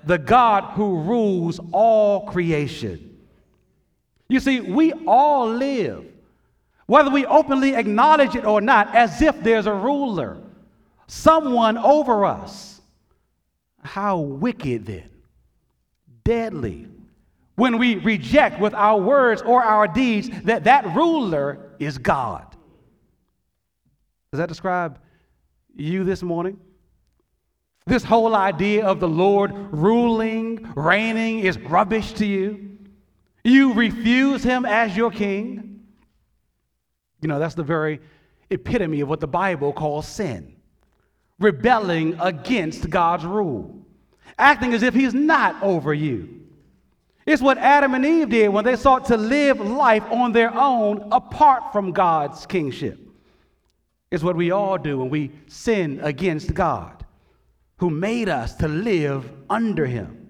the 0.04 0.18
God 0.18 0.74
who 0.74 1.00
rules 1.00 1.58
all 1.72 2.26
creation. 2.26 3.18
You 4.28 4.38
see, 4.38 4.60
we 4.60 4.92
all 5.04 5.48
live, 5.48 6.04
whether 6.86 7.10
we 7.10 7.26
openly 7.26 7.74
acknowledge 7.74 8.36
it 8.36 8.44
or 8.44 8.60
not, 8.60 8.94
as 8.94 9.20
if 9.20 9.42
there's 9.42 9.66
a 9.66 9.74
ruler 9.74 10.40
someone 11.10 11.76
over 11.76 12.24
us. 12.24 12.80
How 13.82 14.18
wicked 14.18 14.86
then, 14.86 15.10
deadly, 16.22 16.86
when 17.56 17.78
we 17.78 17.96
reject 17.96 18.60
with 18.60 18.74
our 18.74 19.00
words 19.00 19.42
or 19.42 19.62
our 19.62 19.88
deeds 19.88 20.30
that 20.44 20.64
that 20.64 20.94
ruler 20.94 21.72
is 21.78 21.98
God. 21.98 22.46
Does 24.30 24.38
that 24.38 24.48
describe 24.48 24.98
you 25.74 26.04
this 26.04 26.22
morning? 26.22 26.60
This 27.86 28.04
whole 28.04 28.36
idea 28.36 28.86
of 28.86 29.00
the 29.00 29.08
Lord 29.08 29.52
ruling, 29.72 30.70
reigning 30.76 31.40
is 31.40 31.58
rubbish 31.58 32.12
to 32.14 32.26
you. 32.26 32.78
You 33.42 33.72
refuse 33.72 34.44
him 34.44 34.64
as 34.64 34.96
your 34.96 35.10
king. 35.10 35.80
You 37.20 37.28
know, 37.28 37.38
that's 37.38 37.54
the 37.54 37.64
very 37.64 38.00
epitome 38.50 39.00
of 39.00 39.08
what 39.08 39.20
the 39.20 39.26
Bible 39.26 39.72
calls 39.72 40.06
sin 40.06 40.59
rebelling 41.40 42.16
against 42.20 42.88
God's 42.88 43.24
rule, 43.24 43.74
acting 44.38 44.72
as 44.74 44.82
if 44.82 44.94
He's 44.94 45.14
not 45.14 45.60
over 45.62 45.92
you. 45.92 46.36
It's 47.26 47.42
what 47.42 47.58
Adam 47.58 47.94
and 47.94 48.04
Eve 48.04 48.28
did 48.28 48.48
when 48.48 48.64
they 48.64 48.76
sought 48.76 49.06
to 49.06 49.16
live 49.16 49.60
life 49.60 50.04
on 50.10 50.32
their 50.32 50.54
own 50.54 51.08
apart 51.10 51.72
from 51.72 51.92
God's 51.92 52.46
kingship. 52.46 52.98
It's 54.10 54.24
what 54.24 54.36
we 54.36 54.50
all 54.50 54.78
do 54.78 54.98
when 54.98 55.10
we 55.10 55.30
sin 55.46 56.00
against 56.02 56.54
God, 56.54 57.04
who 57.78 57.90
made 57.90 58.28
us 58.28 58.54
to 58.56 58.68
live 58.68 59.30
under 59.48 59.86
Him. 59.86 60.28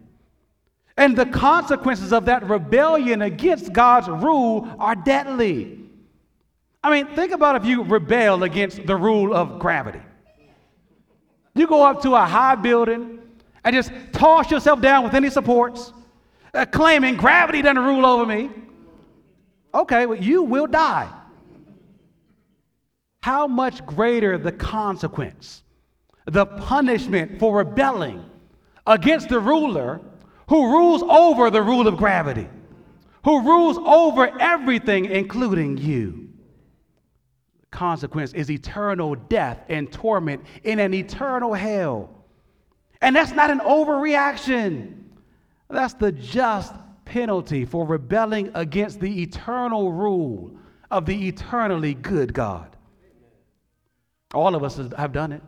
And 0.97 1.17
the 1.17 1.27
consequences 1.27 2.13
of 2.13 2.27
that 2.27 2.47
rebellion 2.49 3.23
against 3.23 3.73
God's 3.73 4.09
rule 4.09 4.69
are 4.79 4.95
deadly. 4.95 5.79
I 6.85 6.91
mean, 6.91 7.15
think 7.15 7.33
about 7.33 7.57
if 7.57 7.65
you 7.65 7.83
rebel 7.85 8.43
against 8.43 8.87
the 8.87 8.97
rule 8.97 9.35
of 9.35 9.59
gravity. 9.59 10.03
You 11.61 11.67
go 11.67 11.85
up 11.85 12.01
to 12.05 12.15
a 12.15 12.25
high 12.25 12.55
building 12.55 13.19
and 13.65 13.77
just 13.77 13.93
toss 14.13 14.51
yourself 14.51 14.81
down 14.81 15.05
with 15.05 15.13
any 15.13 15.29
supports, 15.29 15.93
uh, 16.55 16.65
claiming 16.65 17.19
gravity 17.19 17.61
doesn't 17.61 17.85
rule 17.85 18.07
over 18.07 18.25
me. 18.25 18.49
Okay, 19.75 20.07
well, 20.07 20.17
you 20.19 20.43
will 20.43 20.67
die. 20.67 21.11
how 23.23 23.47
much 23.47 23.85
greater 23.85 24.39
the 24.39 24.53
consequence, 24.53 25.63
the 26.25 26.47
punishment 26.47 27.39
for 27.39 27.59
rebelling 27.59 28.25
against 28.87 29.29
the 29.29 29.39
ruler 29.39 30.01
who 30.49 30.73
rules 30.73 31.03
over 31.03 31.51
the 31.51 31.61
rule 31.61 31.87
of 31.87 31.99
gravity, 31.99 32.49
who 33.27 33.43
rules 33.43 33.77
over 33.77 34.33
everything, 34.41 35.05
including 35.05 35.77
you. 35.77 36.30
Consequence 37.71 38.33
is 38.33 38.51
eternal 38.51 39.15
death 39.15 39.65
and 39.69 39.93
torment 39.93 40.45
in 40.65 40.79
an 40.79 40.93
eternal 40.93 41.55
hell. 41.55 42.11
And 43.01 43.15
that's 43.15 43.33
not 43.33 43.51
an 43.51 43.61
overreaction. 43.61 45.05
That's 45.69 45.95
the 45.95 46.13
just 46.13 46.75
penalty 47.05 47.65
for 47.65 47.87
rebelling 47.87 48.51
against 48.55 49.01
the 49.01 49.23
eternal 49.23 49.93
rule 49.93 50.53
of 50.91 51.07
the 51.07 51.29
eternally 51.29 51.95
good 51.95 52.35
God. 52.35 52.77
All 54.35 54.55
of 54.55 54.63
us 54.63 54.77
have 54.97 55.13
done 55.13 55.33
it, 55.33 55.43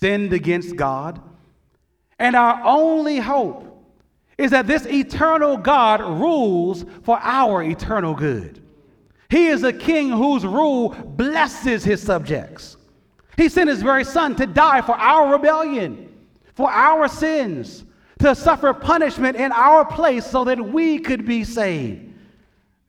sinned 0.00 0.32
against 0.32 0.76
God. 0.76 1.20
And 2.18 2.36
our 2.36 2.62
only 2.64 3.18
hope 3.18 3.70
is 4.38 4.52
that 4.52 4.66
this 4.66 4.86
eternal 4.86 5.56
God 5.56 6.00
rules 6.00 6.84
for 7.02 7.18
our 7.20 7.62
eternal 7.62 8.14
good. 8.14 8.63
He 9.34 9.48
is 9.48 9.64
a 9.64 9.72
king 9.72 10.10
whose 10.10 10.46
rule 10.46 10.90
blesses 10.90 11.82
his 11.82 12.00
subjects. 12.00 12.76
He 13.36 13.48
sent 13.48 13.68
his 13.68 13.82
very 13.82 14.04
son 14.04 14.36
to 14.36 14.46
die 14.46 14.80
for 14.80 14.92
our 14.92 15.32
rebellion, 15.32 16.08
for 16.54 16.70
our 16.70 17.08
sins, 17.08 17.82
to 18.20 18.36
suffer 18.36 18.72
punishment 18.72 19.36
in 19.36 19.50
our 19.50 19.84
place 19.84 20.24
so 20.24 20.44
that 20.44 20.64
we 20.64 21.00
could 21.00 21.26
be 21.26 21.42
saved. 21.42 22.14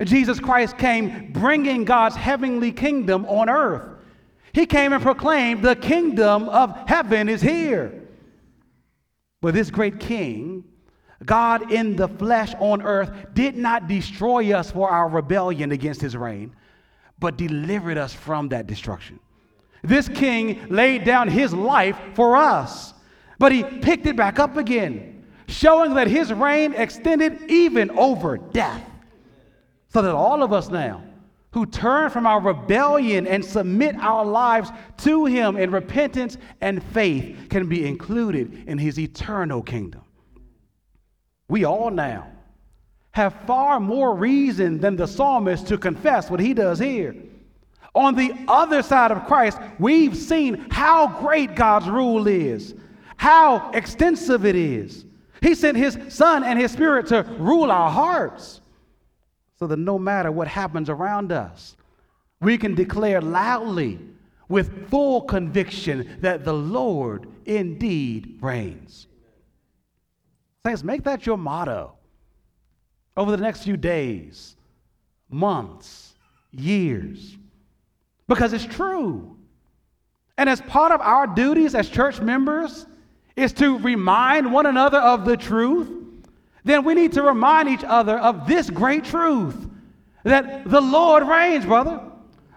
Jesus 0.03 0.39
Christ 0.39 0.77
came 0.77 1.31
bringing 1.31 1.83
God's 1.83 2.15
heavenly 2.15 2.71
kingdom 2.71 3.25
on 3.25 3.49
earth. 3.49 3.97
He 4.53 4.67
came 4.67 4.93
and 4.93 5.01
proclaimed, 5.01 5.63
The 5.63 5.75
kingdom 5.75 6.47
of 6.49 6.77
heaven 6.87 7.27
is 7.27 7.41
here. 7.41 8.03
But 9.41 9.55
this 9.55 9.71
great 9.71 9.99
king, 9.99 10.63
God 11.25 11.71
in 11.71 11.95
the 11.95 12.07
flesh 12.07 12.53
on 12.59 12.81
earth, 12.81 13.11
did 13.33 13.57
not 13.57 13.87
destroy 13.87 14.53
us 14.53 14.71
for 14.71 14.89
our 14.89 15.09
rebellion 15.09 15.71
against 15.71 16.01
his 16.01 16.15
reign, 16.15 16.55
but 17.19 17.37
delivered 17.37 17.97
us 17.97 18.13
from 18.13 18.49
that 18.49 18.67
destruction. 18.67 19.19
This 19.83 20.07
king 20.09 20.67
laid 20.69 21.03
down 21.03 21.27
his 21.27 21.53
life 21.53 21.97
for 22.13 22.35
us, 22.35 22.93
but 23.37 23.51
he 23.51 23.63
picked 23.63 24.07
it 24.07 24.15
back 24.15 24.39
up 24.39 24.57
again, 24.57 25.25
showing 25.47 25.93
that 25.93 26.07
his 26.07 26.33
reign 26.33 26.73
extended 26.73 27.49
even 27.49 27.91
over 27.91 28.37
death. 28.37 28.83
So 29.89 30.01
that 30.01 30.13
all 30.13 30.43
of 30.43 30.51
us 30.51 30.69
now 30.69 31.03
who 31.55 31.65
turn 31.65 32.09
from 32.09 32.27
our 32.27 32.41
rebellion 32.41 33.25
and 33.25 33.43
submit 33.43 33.95
our 33.99 34.25
lives 34.25 34.71
to 34.97 35.23
him 35.23 35.55
in 35.55 35.71
repentance 35.71 36.37
and 36.59 36.83
faith 36.83 37.47
can 37.49 37.69
be 37.69 37.87
included 37.87 38.67
in 38.67 38.77
his 38.77 38.99
eternal 38.99 39.61
kingdom. 39.61 40.01
We 41.47 41.63
all 41.63 41.91
now 41.91 42.27
have 43.11 43.33
far 43.45 43.79
more 43.79 44.13
reason 44.13 44.79
than 44.79 44.95
the 44.95 45.07
psalmist 45.07 45.67
to 45.67 45.77
confess 45.77 46.29
what 46.29 46.39
he 46.39 46.53
does 46.53 46.79
here. 46.79 47.15
On 47.93 48.13
the 48.13 48.33
other 48.49 48.81
side 48.81 49.11
of 49.11 49.25
Christ, 49.25 49.57
we've 49.79 50.17
seen 50.17 50.67
how 50.69 51.07
great 51.21 51.55
God's 51.55 51.87
rule 51.87 52.27
is, 52.27 52.75
how 53.15 53.71
extensive 53.71 54.45
it 54.45 54.55
is. 54.55 55.05
He 55.41 55.55
sent 55.55 55.77
his 55.77 55.97
son 56.09 56.43
and 56.43 56.59
his 56.59 56.71
spirit 56.71 57.07
to 57.07 57.23
rule 57.39 57.71
our 57.71 57.89
hearts 57.89 58.59
so 59.57 59.67
that 59.67 59.79
no 59.79 59.97
matter 59.97 60.31
what 60.31 60.49
happens 60.49 60.89
around 60.89 61.31
us, 61.31 61.77
we 62.41 62.57
can 62.57 62.75
declare 62.75 63.21
loudly 63.21 63.99
with 64.49 64.89
full 64.89 65.21
conviction 65.21 66.17
that 66.19 66.43
the 66.43 66.53
Lord 66.53 67.27
indeed 67.45 68.39
reigns. 68.41 69.07
Make 70.83 71.03
that 71.03 71.27
your 71.27 71.37
motto 71.37 71.93
over 73.15 73.31
the 73.31 73.37
next 73.37 73.63
few 73.63 73.77
days, 73.77 74.55
months, 75.29 76.15
years, 76.51 77.37
because 78.27 78.51
it's 78.51 78.65
true. 78.65 79.37
And 80.37 80.49
as 80.49 80.61
part 80.61 80.91
of 80.91 81.01
our 81.01 81.27
duties 81.27 81.75
as 81.75 81.87
church 81.87 82.19
members 82.19 82.87
is 83.35 83.53
to 83.53 83.77
remind 83.77 84.51
one 84.51 84.65
another 84.65 84.97
of 84.97 85.23
the 85.23 85.37
truth, 85.37 85.87
then 86.63 86.83
we 86.83 86.95
need 86.95 87.13
to 87.13 87.21
remind 87.21 87.69
each 87.69 87.83
other 87.83 88.17
of 88.17 88.47
this 88.47 88.69
great 88.71 89.05
truth 89.05 89.55
that 90.23 90.67
the 90.67 90.81
Lord 90.81 91.27
reigns, 91.27 91.65
brother. 91.65 92.01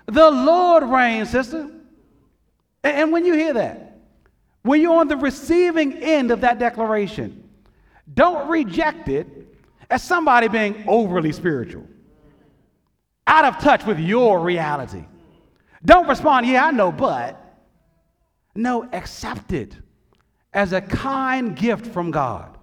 The 0.07 0.31
Lord 0.31 0.85
reigns, 0.85 1.29
sister. 1.29 1.71
And 2.83 3.13
when 3.13 3.27
you 3.27 3.35
hear 3.35 3.53
that, 3.53 3.99
when 4.63 4.81
you're 4.81 4.99
on 4.99 5.09
the 5.09 5.17
receiving 5.19 5.93
end 6.03 6.31
of 6.31 6.41
that 6.41 6.59
declaration, 6.59 7.38
don't 8.15 8.49
reject 8.49 9.09
it 9.09 9.27
as 9.91 10.03
somebody 10.03 10.49
being 10.49 10.85
overly 10.87 11.33
spiritual, 11.33 11.87
out 13.27 13.45
of 13.45 13.59
touch 13.59 13.85
with 13.85 13.99
your 13.99 14.41
reality. 14.41 15.05
Don't 15.85 16.09
respond, 16.09 16.47
yeah, 16.47 16.67
I 16.67 16.71
know, 16.71 16.93
but. 16.93 17.45
No, 18.55 18.89
accept 18.93 19.53
it 19.53 19.77
as 20.53 20.73
a 20.73 20.81
kind 20.81 21.55
gift 21.55 21.87
from 21.87 22.11
God 22.11 22.59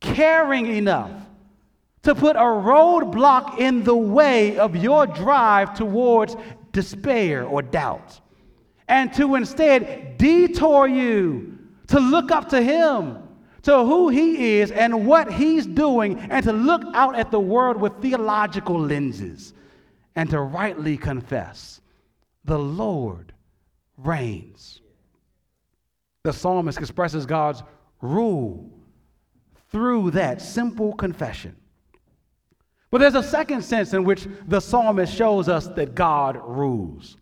caring 0.00 0.66
enough 0.66 1.10
to 2.02 2.14
put 2.14 2.36
a 2.36 2.40
roadblock 2.40 3.58
in 3.58 3.82
the 3.82 3.96
way 3.96 4.58
of 4.58 4.76
your 4.76 5.06
drive 5.06 5.74
towards 5.74 6.36
despair 6.72 7.44
or 7.44 7.62
doubt, 7.62 8.20
and 8.86 9.12
to 9.14 9.34
instead 9.34 10.16
detour 10.16 10.86
you 10.86 11.58
to 11.88 11.98
look 11.98 12.30
up 12.30 12.48
to 12.50 12.62
Him, 12.62 13.18
to 13.62 13.78
who 13.84 14.08
He 14.08 14.58
is 14.58 14.70
and 14.70 15.06
what 15.06 15.32
He's 15.32 15.66
doing, 15.66 16.18
and 16.18 16.44
to 16.44 16.52
look 16.52 16.82
out 16.94 17.16
at 17.16 17.30
the 17.30 17.40
world 17.40 17.80
with 17.80 18.00
theological 18.00 18.78
lenses 18.78 19.52
and 20.16 20.28
to 20.30 20.40
rightly 20.40 20.96
confess 20.96 21.80
the 22.44 22.58
Lord 22.58 23.32
reigns. 23.96 24.80
The 26.24 26.32
psalmist 26.32 26.78
expresses 26.78 27.26
God's 27.26 27.62
rule 28.00 28.70
through 29.70 30.12
that 30.12 30.40
simple 30.40 30.92
confession. 30.94 31.56
But 32.90 32.98
there's 32.98 33.14
a 33.14 33.22
second 33.22 33.62
sense 33.62 33.92
in 33.92 34.04
which 34.04 34.26
the 34.46 34.60
psalmist 34.60 35.14
shows 35.14 35.48
us 35.48 35.68
that 35.68 35.94
God 35.94 36.40
rules, 36.42 37.16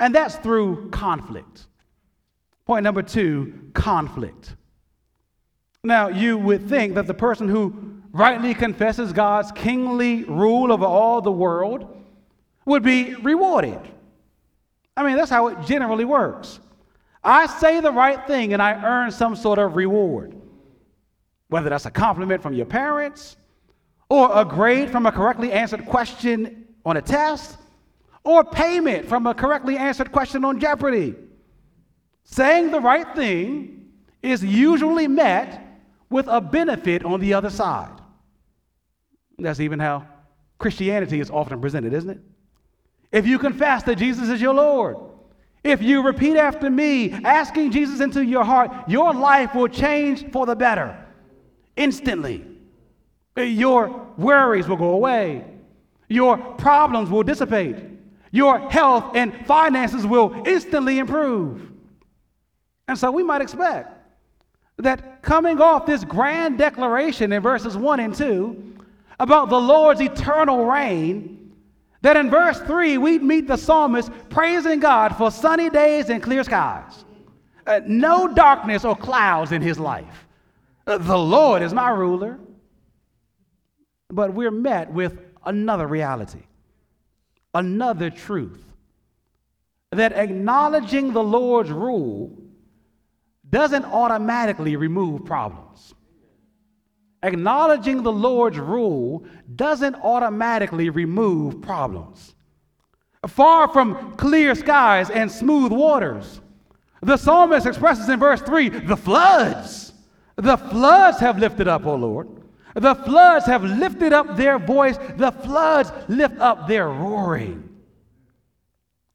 and 0.00 0.14
that's 0.14 0.36
through 0.36 0.90
conflict. 0.90 1.66
Point 2.64 2.82
number 2.82 3.02
two 3.02 3.70
conflict. 3.74 4.56
Now, 5.86 6.08
you 6.08 6.36
would 6.36 6.68
think 6.68 6.94
that 6.94 7.06
the 7.06 7.14
person 7.14 7.48
who 7.48 8.00
rightly 8.12 8.54
confesses 8.54 9.12
God's 9.12 9.52
kingly 9.52 10.24
rule 10.24 10.72
over 10.72 10.84
all 10.84 11.20
the 11.20 11.32
world 11.32 12.04
would 12.64 12.82
be 12.82 13.14
rewarded. 13.14 13.78
I 14.96 15.04
mean, 15.04 15.16
that's 15.16 15.30
how 15.30 15.48
it 15.48 15.66
generally 15.66 16.04
works. 16.04 16.60
I 17.22 17.46
say 17.46 17.80
the 17.80 17.92
right 17.92 18.26
thing 18.26 18.52
and 18.52 18.62
I 18.62 18.82
earn 18.84 19.10
some 19.10 19.36
sort 19.36 19.58
of 19.58 19.76
reward 19.76 20.36
whether 21.48 21.70
that's 21.70 21.86
a 21.86 21.90
compliment 21.90 22.42
from 22.42 22.54
your 22.54 22.66
parents, 22.66 23.36
or 24.08 24.30
a 24.36 24.44
grade 24.44 24.90
from 24.90 25.06
a 25.06 25.12
correctly 25.12 25.52
answered 25.52 25.84
question 25.86 26.66
on 26.84 26.96
a 26.96 27.02
test, 27.02 27.58
or 28.24 28.44
payment 28.44 29.06
from 29.06 29.26
a 29.26 29.34
correctly 29.34 29.76
answered 29.76 30.10
question 30.10 30.44
on 30.44 30.58
Jeopardy. 30.58 31.14
Saying 32.24 32.70
the 32.70 32.80
right 32.80 33.06
thing 33.14 33.90
is 34.22 34.44
usually 34.44 35.06
met 35.06 35.65
with 36.10 36.26
a 36.28 36.40
benefit 36.40 37.04
on 37.04 37.20
the 37.20 37.34
other 37.34 37.50
side. 37.50 38.00
That's 39.38 39.60
even 39.60 39.78
how 39.78 40.06
Christianity 40.58 41.20
is 41.20 41.30
often 41.30 41.60
presented, 41.60 41.92
isn't 41.92 42.10
it? 42.10 42.20
If 43.12 43.26
you 43.26 43.38
confess 43.38 43.82
that 43.84 43.96
Jesus 43.96 44.28
is 44.28 44.40
your 44.40 44.54
Lord, 44.54 44.96
if 45.62 45.82
you 45.82 46.02
repeat 46.02 46.36
after 46.36 46.70
me, 46.70 47.12
asking 47.12 47.72
Jesus 47.72 48.00
into 48.00 48.24
your 48.24 48.44
heart, 48.44 48.88
your 48.88 49.12
life 49.12 49.54
will 49.54 49.68
change 49.68 50.30
for 50.30 50.46
the 50.46 50.54
better 50.54 51.04
instantly. 51.76 52.44
Your 53.36 54.06
worries 54.16 54.68
will 54.68 54.76
go 54.76 54.90
away. 54.90 55.44
Your 56.08 56.38
problems 56.38 57.10
will 57.10 57.22
dissipate. 57.22 57.76
Your 58.30 58.70
health 58.70 59.16
and 59.16 59.46
finances 59.46 60.06
will 60.06 60.42
instantly 60.46 60.98
improve. 60.98 61.70
And 62.88 62.96
so 62.96 63.10
we 63.10 63.22
might 63.22 63.42
expect 63.42 63.95
that 64.78 65.22
coming 65.22 65.60
off 65.60 65.86
this 65.86 66.04
grand 66.04 66.58
declaration 66.58 67.32
in 67.32 67.42
verses 67.42 67.76
1 67.76 68.00
and 68.00 68.14
2 68.14 68.74
about 69.18 69.48
the 69.48 69.60
Lord's 69.60 70.00
eternal 70.00 70.66
reign, 70.66 71.54
that 72.02 72.16
in 72.16 72.28
verse 72.28 72.60
3 72.60 72.98
we 72.98 73.18
meet 73.18 73.46
the 73.46 73.56
psalmist 73.56 74.10
praising 74.28 74.80
God 74.80 75.16
for 75.16 75.30
sunny 75.30 75.70
days 75.70 76.10
and 76.10 76.22
clear 76.22 76.44
skies, 76.44 77.04
uh, 77.66 77.80
no 77.86 78.28
darkness 78.28 78.84
or 78.84 78.94
clouds 78.94 79.52
in 79.52 79.62
his 79.62 79.78
life. 79.78 80.26
Uh, 80.86 80.98
the 80.98 81.18
Lord 81.18 81.62
is 81.62 81.72
my 81.72 81.90
ruler. 81.90 82.38
But 84.08 84.34
we're 84.34 84.52
met 84.52 84.92
with 84.92 85.18
another 85.44 85.86
reality, 85.86 86.44
another 87.54 88.10
truth, 88.10 88.62
that 89.90 90.12
acknowledging 90.12 91.12
the 91.12 91.22
Lord's 91.22 91.70
rule 91.70 92.36
doesn't 93.50 93.84
automatically 93.84 94.76
remove 94.76 95.24
problems. 95.24 95.94
Acknowledging 97.22 98.02
the 98.02 98.12
Lord's 98.12 98.58
rule 98.58 99.26
doesn't 99.54 99.96
automatically 99.96 100.90
remove 100.90 101.60
problems. 101.60 102.34
Far 103.26 103.68
from 103.68 104.14
clear 104.16 104.54
skies 104.54 105.10
and 105.10 105.30
smooth 105.30 105.72
waters, 105.72 106.40
the 107.02 107.16
psalmist 107.16 107.66
expresses 107.66 108.08
in 108.08 108.20
verse 108.20 108.40
3 108.42 108.68
the 108.68 108.96
floods. 108.96 109.92
The 110.36 110.56
floods 110.56 111.18
have 111.18 111.38
lifted 111.38 111.66
up, 111.66 111.86
O 111.86 111.94
Lord. 111.94 112.28
The 112.74 112.94
floods 112.94 113.46
have 113.46 113.64
lifted 113.64 114.12
up 114.12 114.36
their 114.36 114.58
voice. 114.58 114.98
The 115.16 115.32
floods 115.32 115.90
lift 116.08 116.38
up 116.38 116.68
their 116.68 116.88
roaring. 116.88 117.70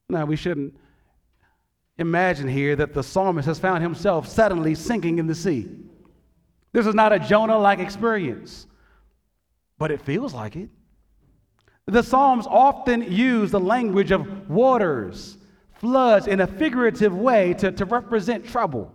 Now, 0.09 0.25
we 0.25 0.35
shouldn't 0.35 0.75
imagine 2.01 2.47
here 2.47 2.75
that 2.75 2.93
the 2.93 3.03
psalmist 3.03 3.47
has 3.47 3.59
found 3.59 3.81
himself 3.81 4.27
suddenly 4.27 4.75
sinking 4.75 5.19
in 5.19 5.27
the 5.27 5.35
sea. 5.35 5.69
This 6.73 6.85
is 6.85 6.95
not 6.95 7.13
a 7.13 7.19
Jonah 7.19 7.57
like 7.57 7.79
experience, 7.79 8.67
but 9.77 9.91
it 9.91 10.01
feels 10.01 10.33
like 10.33 10.55
it. 10.55 10.69
The 11.85 12.03
Psalms 12.03 12.47
often 12.47 13.11
use 13.11 13.51
the 13.51 13.59
language 13.59 14.11
of 14.11 14.49
waters, 14.49 15.37
floods 15.73 16.27
in 16.27 16.39
a 16.39 16.47
figurative 16.47 17.13
way 17.13 17.53
to, 17.55 17.71
to 17.71 17.85
represent 17.85 18.47
trouble. 18.47 18.93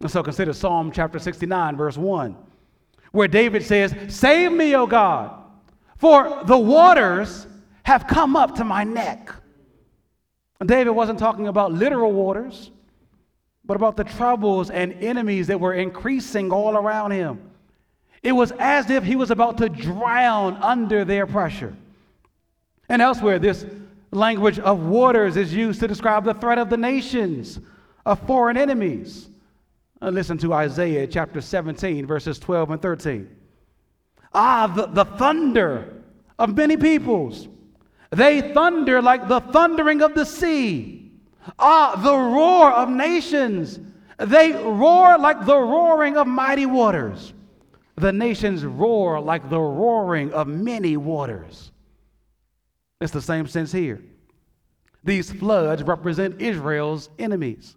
And 0.00 0.10
so 0.10 0.22
consider 0.22 0.52
Psalm 0.52 0.90
chapter 0.90 1.18
69, 1.18 1.76
verse 1.76 1.98
1, 1.98 2.36
where 3.10 3.28
David 3.28 3.62
says, 3.64 3.94
Save 4.08 4.52
me, 4.52 4.74
O 4.74 4.86
God, 4.86 5.38
for 5.98 6.42
the 6.44 6.58
waters 6.58 7.46
have 7.82 8.06
come 8.06 8.36
up 8.36 8.54
to 8.56 8.64
my 8.64 8.84
neck. 8.84 9.34
David 10.68 10.90
wasn't 10.90 11.18
talking 11.18 11.48
about 11.48 11.72
literal 11.72 12.12
waters, 12.12 12.70
but 13.64 13.76
about 13.76 13.96
the 13.96 14.04
troubles 14.04 14.70
and 14.70 14.92
enemies 14.94 15.46
that 15.46 15.58
were 15.60 15.74
increasing 15.74 16.52
all 16.52 16.76
around 16.76 17.12
him. 17.12 17.40
It 18.22 18.32
was 18.32 18.52
as 18.58 18.90
if 18.90 19.02
he 19.02 19.16
was 19.16 19.30
about 19.30 19.58
to 19.58 19.68
drown 19.68 20.56
under 20.56 21.04
their 21.04 21.26
pressure. 21.26 21.74
And 22.88 23.02
elsewhere, 23.02 23.38
this 23.38 23.66
language 24.12 24.58
of 24.58 24.84
waters 24.84 25.36
is 25.36 25.52
used 25.52 25.80
to 25.80 25.88
describe 25.88 26.24
the 26.24 26.34
threat 26.34 26.58
of 26.58 26.70
the 26.70 26.76
nations, 26.76 27.58
of 28.04 28.20
foreign 28.26 28.56
enemies. 28.56 29.28
Uh, 30.00 30.10
listen 30.10 30.36
to 30.38 30.52
Isaiah 30.52 31.06
chapter 31.06 31.40
17, 31.40 32.06
verses 32.06 32.38
12 32.38 32.70
and 32.72 32.82
13. 32.82 33.36
Ah, 34.34 34.66
the, 34.66 34.86
the 34.86 35.04
thunder 35.04 36.02
of 36.38 36.56
many 36.56 36.76
peoples 36.76 37.48
they 38.12 38.52
thunder 38.52 39.00
like 39.00 39.26
the 39.26 39.40
thundering 39.40 40.02
of 40.02 40.14
the 40.14 40.26
sea. 40.26 41.10
Ah, 41.58 41.96
the 41.96 42.14
roar 42.14 42.70
of 42.70 42.90
nations. 42.90 43.80
They 44.18 44.52
roar 44.52 45.18
like 45.18 45.46
the 45.46 45.56
roaring 45.56 46.18
of 46.18 46.26
mighty 46.26 46.66
waters. 46.66 47.32
The 47.96 48.12
nations 48.12 48.64
roar 48.64 49.18
like 49.18 49.48
the 49.48 49.58
roaring 49.58 50.30
of 50.32 50.46
many 50.46 50.98
waters. 50.98 51.72
It's 53.00 53.12
the 53.12 53.22
same 53.22 53.46
sense 53.46 53.72
here. 53.72 54.02
These 55.02 55.32
floods 55.32 55.82
represent 55.82 56.40
Israel's 56.40 57.08
enemies. 57.18 57.76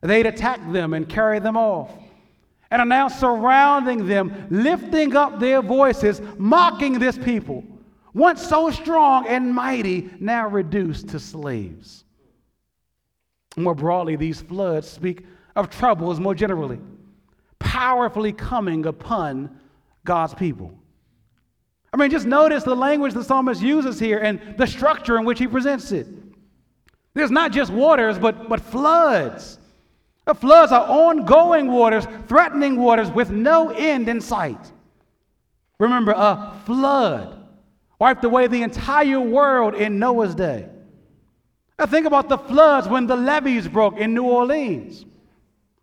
They'd 0.00 0.26
attack 0.26 0.60
them 0.72 0.94
and 0.94 1.06
carry 1.06 1.38
them 1.38 1.58
off, 1.58 1.92
and 2.70 2.80
are 2.80 2.86
now 2.86 3.08
surrounding 3.08 4.06
them, 4.06 4.46
lifting 4.50 5.14
up 5.14 5.38
their 5.38 5.60
voices, 5.60 6.22
mocking 6.38 6.98
this 6.98 7.18
people 7.18 7.62
once 8.14 8.46
so 8.46 8.70
strong 8.70 9.26
and 9.26 9.54
mighty, 9.54 10.10
now 10.18 10.48
reduced 10.48 11.08
to 11.08 11.20
slaves. 11.20 12.04
More 13.56 13.74
broadly, 13.74 14.16
these 14.16 14.40
floods 14.40 14.88
speak 14.88 15.24
of 15.56 15.70
troubles 15.70 16.20
more 16.20 16.34
generally, 16.34 16.80
powerfully 17.58 18.32
coming 18.32 18.86
upon 18.86 19.58
God's 20.04 20.34
people. 20.34 20.76
I 21.92 21.96
mean, 21.96 22.10
just 22.10 22.26
notice 22.26 22.62
the 22.62 22.76
language 22.76 23.14
the 23.14 23.24
psalmist 23.24 23.60
uses 23.60 23.98
here 23.98 24.18
and 24.18 24.40
the 24.56 24.66
structure 24.66 25.18
in 25.18 25.24
which 25.24 25.38
he 25.38 25.48
presents 25.48 25.90
it. 25.90 26.06
There's 27.14 27.32
not 27.32 27.50
just 27.50 27.72
waters, 27.72 28.18
but, 28.18 28.48
but 28.48 28.60
floods. 28.60 29.58
The 30.26 30.34
floods 30.34 30.70
are 30.70 30.86
ongoing 30.86 31.66
waters, 31.66 32.06
threatening 32.28 32.76
waters 32.76 33.10
with 33.10 33.30
no 33.30 33.70
end 33.70 34.08
in 34.08 34.20
sight. 34.20 34.72
Remember, 35.80 36.12
a 36.12 36.54
flood 36.64 37.39
wiped 38.00 38.24
away 38.24 38.48
the 38.48 38.62
entire 38.62 39.20
world 39.20 39.74
in 39.74 40.00
Noah's 40.00 40.34
day. 40.34 40.66
Now 41.78 41.86
think 41.86 42.06
about 42.06 42.28
the 42.28 42.38
floods 42.38 42.88
when 42.88 43.06
the 43.06 43.14
levees 43.14 43.68
broke 43.68 43.98
in 43.98 44.14
New 44.14 44.24
Orleans. 44.24 45.04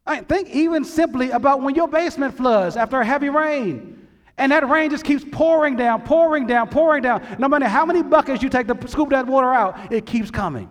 I 0.06 0.22
think 0.22 0.50
even 0.50 0.84
simply 0.84 1.32
about 1.32 1.62
when 1.62 1.76
your 1.76 1.88
basement 1.88 2.36
floods 2.36 2.76
after 2.76 3.00
a 3.00 3.06
heavy 3.06 3.30
rain. 3.30 4.08
And 4.38 4.52
that 4.52 4.68
rain 4.70 4.90
just 4.90 5.04
keeps 5.04 5.26
pouring 5.32 5.76
down, 5.76 6.04
pouring 6.04 6.46
down, 6.48 6.70
pouring 6.70 7.04
down. 7.04 7.38
No 7.40 7.48
matter 7.48 7.68
how 7.68 7.86
many 7.86 8.04
buckets 8.04 8.44
you 8.44 8.50
take 8.50 8.68
to 8.68 8.88
scoop 8.88 9.10
that 9.10 9.26
water 9.26 9.54
out, 9.54 9.92
it 9.92 10.06
keeps 10.06 10.30
coming. 10.30 10.70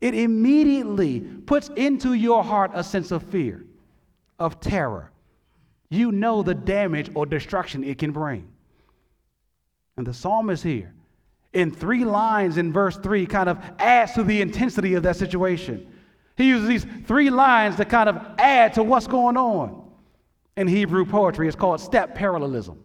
It 0.00 0.14
immediately 0.14 1.20
puts 1.20 1.70
into 1.76 2.12
your 2.14 2.44
heart 2.44 2.72
a 2.74 2.84
sense 2.84 3.10
of 3.10 3.22
fear, 3.22 3.64
of 4.38 4.60
terror. 4.60 5.10
You 5.88 6.12
know 6.12 6.42
the 6.42 6.54
damage 6.54 7.10
or 7.14 7.24
destruction 7.24 7.84
it 7.84 7.98
can 7.98 8.12
bring. 8.12 8.48
And 9.96 10.06
the 10.06 10.14
psalmist 10.14 10.62
here, 10.62 10.94
in 11.52 11.70
three 11.70 12.04
lines 12.04 12.56
in 12.56 12.72
verse 12.72 12.96
3, 12.96 13.26
kind 13.26 13.48
of 13.48 13.58
adds 13.78 14.12
to 14.12 14.24
the 14.24 14.40
intensity 14.40 14.94
of 14.94 15.02
that 15.02 15.16
situation. 15.16 15.86
He 16.36 16.48
uses 16.48 16.68
these 16.68 16.86
three 17.06 17.30
lines 17.30 17.76
to 17.76 17.84
kind 17.84 18.08
of 18.08 18.16
add 18.38 18.74
to 18.74 18.82
what's 18.82 19.06
going 19.06 19.36
on. 19.36 19.90
In 20.56 20.66
Hebrew 20.66 21.04
poetry, 21.04 21.46
it's 21.46 21.56
called 21.56 21.80
step 21.80 22.14
parallelism, 22.14 22.82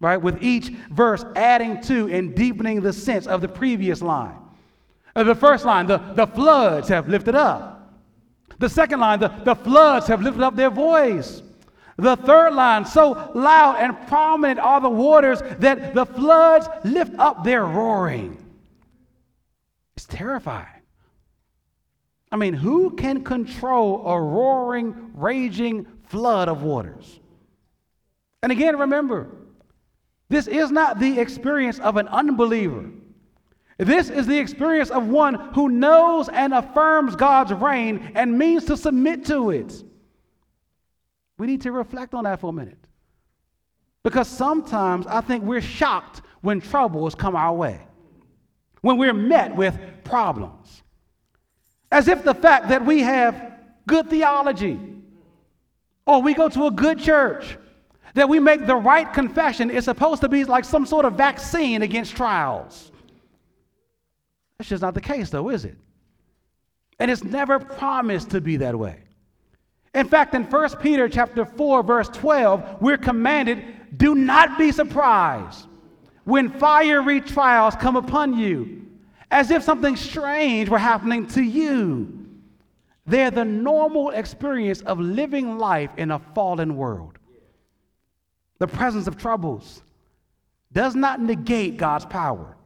right? 0.00 0.16
With 0.16 0.42
each 0.42 0.68
verse 0.90 1.24
adding 1.36 1.80
to 1.82 2.08
and 2.08 2.34
deepening 2.34 2.80
the 2.80 2.92
sense 2.92 3.26
of 3.26 3.40
the 3.40 3.48
previous 3.48 4.02
line. 4.02 4.36
Uh, 5.14 5.24
the 5.24 5.34
first 5.34 5.64
line, 5.64 5.86
the, 5.86 5.98
the 6.14 6.26
floods 6.26 6.88
have 6.88 7.08
lifted 7.08 7.34
up. 7.34 7.92
The 8.58 8.68
second 8.68 9.00
line, 9.00 9.20
the, 9.20 9.28
the 9.44 9.54
floods 9.54 10.06
have 10.08 10.22
lifted 10.22 10.42
up 10.42 10.56
their 10.56 10.70
voice. 10.70 11.42
The 11.98 12.14
third 12.14 12.54
line, 12.54 12.84
so 12.84 13.32
loud 13.34 13.76
and 13.80 14.06
prominent 14.06 14.60
are 14.60 14.80
the 14.80 14.88
waters 14.88 15.40
that 15.58 15.94
the 15.94 16.06
floods 16.06 16.68
lift 16.84 17.18
up 17.18 17.42
their 17.42 17.64
roaring. 17.64 18.36
It's 19.96 20.06
terrifying. 20.06 20.66
I 22.30 22.36
mean, 22.36 22.54
who 22.54 22.90
can 22.90 23.24
control 23.24 24.06
a 24.06 24.20
roaring, 24.20 25.10
raging 25.14 25.86
flood 26.04 26.48
of 26.48 26.62
waters? 26.62 27.18
And 28.44 28.52
again, 28.52 28.78
remember, 28.78 29.26
this 30.28 30.46
is 30.46 30.70
not 30.70 31.00
the 31.00 31.18
experience 31.18 31.80
of 31.80 31.96
an 31.96 32.06
unbeliever. 32.06 32.90
This 33.78 34.08
is 34.08 34.28
the 34.28 34.38
experience 34.38 34.90
of 34.90 35.08
one 35.08 35.34
who 35.52 35.68
knows 35.68 36.28
and 36.28 36.54
affirms 36.54 37.16
God's 37.16 37.52
reign 37.52 38.12
and 38.14 38.38
means 38.38 38.66
to 38.66 38.76
submit 38.76 39.24
to 39.26 39.50
it. 39.50 39.82
We 41.38 41.46
need 41.46 41.62
to 41.62 41.72
reflect 41.72 42.14
on 42.14 42.24
that 42.24 42.40
for 42.40 42.50
a 42.50 42.52
minute. 42.52 42.78
Because 44.02 44.28
sometimes 44.28 45.06
I 45.06 45.20
think 45.20 45.44
we're 45.44 45.60
shocked 45.60 46.22
when 46.40 46.60
troubles 46.60 47.14
come 47.14 47.34
our 47.34 47.54
way, 47.54 47.80
when 48.80 48.96
we're 48.96 49.14
met 49.14 49.54
with 49.56 49.78
problems. 50.04 50.82
As 51.90 52.08
if 52.08 52.24
the 52.24 52.34
fact 52.34 52.68
that 52.68 52.84
we 52.84 53.00
have 53.00 53.54
good 53.86 54.10
theology, 54.10 54.78
or 56.06 56.22
we 56.22 56.34
go 56.34 56.48
to 56.48 56.66
a 56.66 56.70
good 56.70 56.98
church, 56.98 57.56
that 58.14 58.28
we 58.28 58.40
make 58.40 58.66
the 58.66 58.76
right 58.76 59.12
confession 59.12 59.70
is 59.70 59.84
supposed 59.84 60.20
to 60.22 60.28
be 60.28 60.44
like 60.44 60.64
some 60.64 60.86
sort 60.86 61.04
of 61.04 61.14
vaccine 61.14 61.82
against 61.82 62.16
trials. 62.16 62.90
That's 64.58 64.70
just 64.70 64.82
not 64.82 64.94
the 64.94 65.00
case, 65.00 65.30
though, 65.30 65.50
is 65.50 65.64
it? 65.64 65.76
And 66.98 67.10
it's 67.10 67.22
never 67.22 67.58
promised 67.58 68.30
to 68.30 68.40
be 68.40 68.56
that 68.56 68.76
way. 68.76 69.00
In 69.94 70.08
fact, 70.08 70.34
in 70.34 70.44
1 70.44 70.76
Peter 70.76 71.08
chapter 71.08 71.44
4, 71.44 71.82
verse 71.82 72.08
12, 72.08 72.80
we're 72.80 72.98
commanded, 72.98 73.64
do 73.96 74.14
not 74.14 74.58
be 74.58 74.70
surprised 74.70 75.66
when 76.24 76.50
fiery 76.50 77.20
trials 77.20 77.74
come 77.76 77.96
upon 77.96 78.38
you, 78.38 78.86
as 79.30 79.50
if 79.50 79.62
something 79.62 79.96
strange 79.96 80.68
were 80.68 80.78
happening 80.78 81.26
to 81.26 81.42
you. 81.42 82.26
They're 83.06 83.30
the 83.30 83.46
normal 83.46 84.10
experience 84.10 84.82
of 84.82 85.00
living 85.00 85.56
life 85.56 85.90
in 85.96 86.10
a 86.10 86.18
fallen 86.34 86.76
world. 86.76 87.18
The 88.58 88.66
presence 88.66 89.06
of 89.06 89.16
troubles 89.16 89.82
does 90.72 90.94
not 90.94 91.20
negate 91.20 91.78
God's 91.78 92.04
power, 92.04 92.56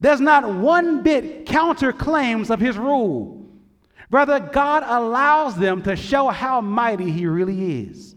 does 0.00 0.20
not 0.20 0.52
one 0.52 1.04
bit 1.04 1.46
counter 1.46 1.92
claims 1.92 2.50
of 2.50 2.58
his 2.58 2.76
rule. 2.76 3.39
Brother, 4.10 4.40
God 4.40 4.82
allows 4.84 5.56
them 5.56 5.82
to 5.82 5.94
show 5.94 6.28
how 6.28 6.60
mighty 6.60 7.10
He 7.10 7.26
really 7.26 7.82
is. 7.82 8.16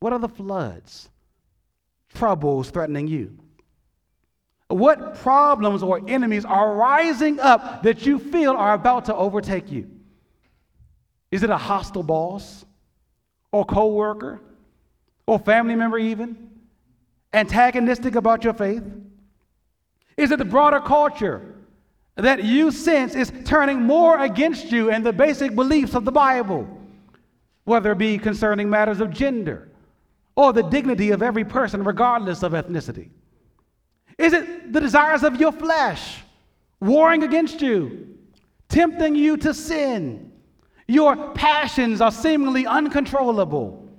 What 0.00 0.12
are 0.12 0.18
the 0.18 0.28
floods, 0.28 1.08
troubles 2.12 2.70
threatening 2.70 3.06
you? 3.06 3.38
What 4.68 5.14
problems 5.14 5.82
or 5.84 6.00
enemies 6.08 6.44
are 6.44 6.74
rising 6.74 7.38
up 7.38 7.84
that 7.84 8.04
you 8.04 8.18
feel 8.18 8.52
are 8.52 8.74
about 8.74 9.04
to 9.04 9.14
overtake 9.14 9.70
you? 9.70 9.88
Is 11.30 11.44
it 11.44 11.50
a 11.50 11.56
hostile 11.56 12.02
boss 12.02 12.64
or 13.52 13.64
coworker 13.64 14.40
or 15.24 15.38
family 15.38 15.76
member 15.76 15.98
even? 15.98 16.50
Antagonistic 17.32 18.16
about 18.16 18.42
your 18.42 18.54
faith? 18.54 18.82
Is 20.16 20.32
it 20.32 20.38
the 20.38 20.44
broader 20.44 20.80
culture 20.80 21.55
that 22.16 22.42
you 22.44 22.70
sense 22.70 23.14
is 23.14 23.30
turning 23.44 23.82
more 23.82 24.18
against 24.18 24.72
you 24.72 24.90
and 24.90 25.04
the 25.04 25.12
basic 25.12 25.54
beliefs 25.54 25.94
of 25.94 26.04
the 26.04 26.12
Bible, 26.12 26.66
whether 27.64 27.92
it 27.92 27.98
be 27.98 28.18
concerning 28.18 28.70
matters 28.70 29.00
of 29.00 29.10
gender 29.10 29.68
or 30.34 30.52
the 30.52 30.62
dignity 30.62 31.10
of 31.10 31.22
every 31.22 31.44
person, 31.44 31.84
regardless 31.84 32.42
of 32.42 32.52
ethnicity? 32.52 33.10
Is 34.18 34.32
it 34.32 34.72
the 34.72 34.80
desires 34.80 35.22
of 35.22 35.38
your 35.38 35.52
flesh 35.52 36.22
warring 36.80 37.22
against 37.22 37.60
you, 37.60 38.16
tempting 38.68 39.14
you 39.14 39.36
to 39.38 39.52
sin? 39.52 40.32
Your 40.88 41.30
passions 41.32 42.00
are 42.00 42.12
seemingly 42.12 42.66
uncontrollable. 42.66 43.90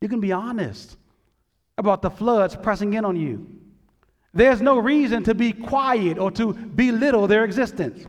You 0.00 0.08
can 0.08 0.20
be 0.20 0.32
honest 0.32 0.96
about 1.76 2.02
the 2.02 2.10
floods 2.10 2.56
pressing 2.56 2.94
in 2.94 3.04
on 3.04 3.16
you. 3.16 3.57
There's 4.38 4.62
no 4.62 4.78
reason 4.78 5.24
to 5.24 5.34
be 5.34 5.52
quiet 5.52 6.16
or 6.16 6.30
to 6.30 6.52
belittle 6.52 7.26
their 7.26 7.42
existence. 7.42 8.06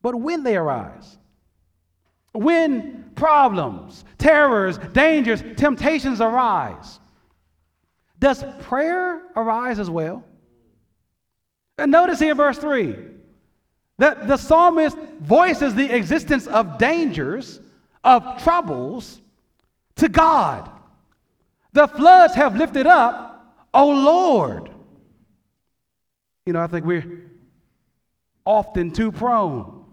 But 0.00 0.14
when 0.14 0.44
they 0.44 0.56
arise, 0.56 1.18
when 2.32 3.10
problems, 3.16 4.02
terrors, 4.16 4.78
dangers, 4.94 5.42
temptations 5.58 6.22
arise, 6.22 7.00
does 8.18 8.42
prayer 8.60 9.20
arise 9.36 9.78
as 9.78 9.90
well? 9.90 10.24
And 11.76 11.92
notice 11.92 12.18
here 12.18 12.34
verse 12.34 12.56
3 12.56 12.96
that 13.98 14.26
the 14.26 14.38
psalmist 14.38 14.96
voices 15.20 15.74
the 15.74 15.94
existence 15.94 16.46
of 16.46 16.78
dangers, 16.78 17.60
of 18.02 18.42
troubles 18.42 19.20
to 19.96 20.08
God. 20.08 20.70
The 21.74 21.88
floods 21.88 22.34
have 22.36 22.56
lifted 22.56 22.86
up, 22.86 23.29
O 23.72 23.88
Lord. 23.88 24.70
You 26.46 26.52
know, 26.52 26.60
I 26.60 26.66
think 26.66 26.84
we're 26.84 27.30
often 28.44 28.90
too 28.90 29.12
prone 29.12 29.84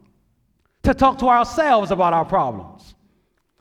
to 0.84 0.94
talk 0.94 1.20
to 1.20 1.28
ourselves 1.28 1.92
about 1.92 2.14
our 2.14 2.26
problems, 2.26 2.96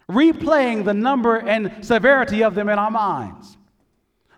replaying 0.09 0.85
the 0.85 0.95
number 0.95 1.37
and 1.37 1.85
severity 1.85 2.43
of 2.45 2.55
them 2.55 2.69
in 2.69 2.79
our 2.79 2.91
minds. 2.91 3.57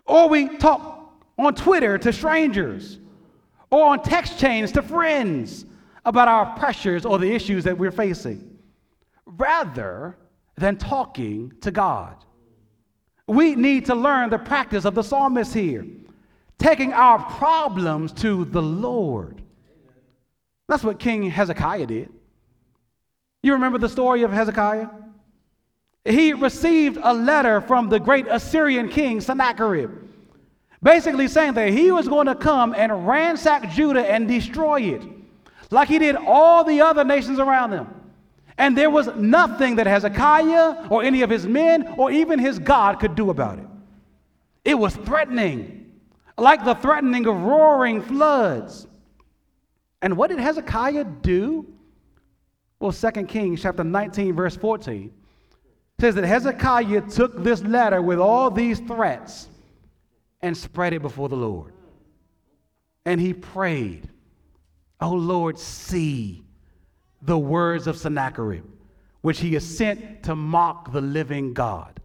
Or 0.05 0.27
we 0.27 0.57
talk 0.57 1.13
on 1.37 1.53
Twitter 1.53 1.97
to 1.99 2.11
strangers, 2.11 2.97
or 3.69 3.85
on 3.85 4.01
text 4.01 4.39
chains 4.39 4.71
to 4.73 4.81
friends 4.81 5.65
about 6.03 6.27
our 6.27 6.57
pressures 6.57 7.05
or 7.05 7.19
the 7.19 7.31
issues 7.31 7.63
that 7.65 7.77
we're 7.77 7.91
facing, 7.91 8.57
rather 9.25 10.17
than 10.57 10.75
talking 10.75 11.53
to 11.61 11.71
God. 11.71 12.15
We 13.29 13.53
need 13.53 13.85
to 13.85 13.95
learn 13.95 14.31
the 14.31 14.39
practice 14.39 14.85
of 14.85 14.95
the 14.95 15.03
psalmist 15.03 15.53
here, 15.53 15.85
taking 16.57 16.93
our 16.93 17.19
problems 17.19 18.11
to 18.13 18.45
the 18.45 18.61
Lord. 18.61 19.43
That's 20.67 20.83
what 20.83 20.97
King 20.97 21.29
Hezekiah 21.29 21.85
did. 21.85 22.09
You 23.43 23.53
remember 23.53 23.77
the 23.77 23.87
story 23.87 24.23
of 24.23 24.31
Hezekiah? 24.31 24.87
He 26.05 26.33
received 26.33 26.97
a 27.03 27.13
letter 27.13 27.61
from 27.61 27.87
the 27.87 27.99
great 27.99 28.25
Assyrian 28.27 28.89
king 28.89 29.21
Sennacherib, 29.21 29.91
basically 30.81 31.27
saying 31.27 31.53
that 31.53 31.69
he 31.69 31.91
was 31.91 32.07
going 32.07 32.25
to 32.25 32.35
come 32.35 32.73
and 32.75 33.07
ransack 33.07 33.69
Judah 33.69 34.11
and 34.11 34.27
destroy 34.27 34.81
it, 34.81 35.03
like 35.69 35.87
he 35.87 35.99
did 35.99 36.15
all 36.15 36.63
the 36.63 36.81
other 36.81 37.03
nations 37.03 37.37
around 37.37 37.69
them. 37.69 37.93
And 38.59 38.77
there 38.77 38.89
was 38.89 39.07
nothing 39.15 39.77
that 39.77 39.87
Hezekiah 39.87 40.89
or 40.89 41.01
any 41.01 41.21
of 41.21 41.29
his 41.29 41.47
men 41.47 41.95
or 41.97 42.11
even 42.11 42.39
his 42.39 42.59
God 42.59 42.99
could 42.99 43.15
do 43.15 43.29
about 43.29 43.57
it. 43.57 43.65
It 44.65 44.77
was 44.77 44.93
threatening, 44.93 45.93
like 46.37 46.65
the 46.65 46.75
threatening 46.75 47.25
of 47.25 47.41
roaring 47.41 48.01
floods. 48.01 48.85
And 50.01 50.17
what 50.17 50.29
did 50.29 50.39
Hezekiah 50.39 51.05
do? 51.05 51.73
Well, 52.81 52.91
2 52.91 53.11
Kings 53.23 53.61
chapter 53.61 53.85
19, 53.85 54.35
verse 54.35 54.57
14 54.57 55.13
says 56.01 56.15
that 56.15 56.25
Hezekiah 56.25 57.01
took 57.09 57.41
this 57.41 57.61
letter 57.61 58.01
with 58.01 58.19
all 58.19 58.51
these 58.51 58.79
threats 58.81 59.47
and 60.41 60.55
spread 60.55 60.91
it 60.93 61.01
before 61.01 61.29
the 61.29 61.35
Lord. 61.35 61.73
And 63.05 63.21
he 63.21 63.33
prayed, 63.33 64.09
Oh 64.99 65.13
Lord, 65.13 65.57
see 65.57 66.43
the 67.21 67.37
words 67.37 67.87
of 67.87 67.97
Sennacherib, 67.97 68.63
which 69.21 69.39
he 69.39 69.53
has 69.53 69.65
sent 69.65 70.23
to 70.23 70.35
mock 70.35 70.91
the 70.91 71.01
living 71.01 71.53
God. 71.53 71.99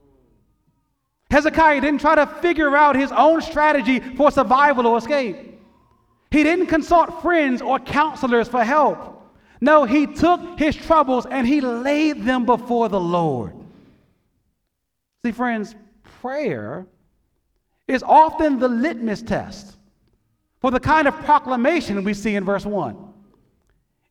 Hezekiah 1.30 1.80
didn't 1.80 2.00
try 2.00 2.14
to 2.14 2.26
figure 2.26 2.76
out 2.76 2.96
his 2.96 3.10
own 3.12 3.42
strategy 3.42 4.00
for 4.00 4.30
survival 4.30 4.86
or 4.86 4.98
escape. 4.98 5.60
He 6.30 6.42
didn't 6.42 6.66
consult 6.66 7.22
friends 7.22 7.62
or 7.62 7.78
counselors 7.78 8.48
for 8.48 8.64
help. 8.64 9.14
No, 9.60 9.84
he 9.84 10.06
took 10.06 10.58
his 10.58 10.76
troubles 10.76 11.26
and 11.26 11.46
he 11.46 11.60
laid 11.60 12.24
them 12.24 12.44
before 12.44 12.88
the 12.88 13.00
Lord. 13.00 13.54
See, 15.24 15.32
friends, 15.32 15.74
prayer 16.20 16.86
is 17.88 18.02
often 18.02 18.58
the 18.58 18.68
litmus 18.68 19.22
test 19.22 19.76
for 20.60 20.70
the 20.70 20.80
kind 20.80 21.06
of 21.06 21.14
proclamation 21.24 22.04
we 22.04 22.14
see 22.14 22.36
in 22.36 22.44
verse 22.44 22.66
1. 22.66 23.13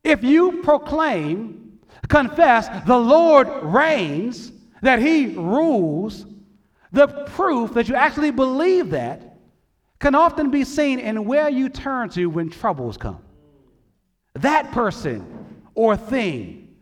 If 0.04 0.22
you 0.22 0.62
proclaim, 0.62 1.80
confess, 2.08 2.68
the 2.86 2.96
Lord 2.96 3.48
reigns, 3.62 4.52
that 4.82 5.00
he 5.00 5.28
rules, 5.28 6.26
the 6.92 7.08
proof 7.08 7.72
that 7.72 7.88
you 7.88 7.94
actually 7.94 8.30
believe 8.30 8.90
that 8.90 9.38
can 9.98 10.14
often 10.14 10.50
be 10.50 10.62
seen 10.62 10.98
in 10.98 11.24
where 11.24 11.48
you 11.48 11.70
turn 11.70 12.10
to 12.10 12.26
when 12.26 12.50
troubles 12.50 12.98
come. 12.98 13.20
That 14.34 14.70
person 14.72 15.62
or 15.74 15.96
thing, 15.96 16.76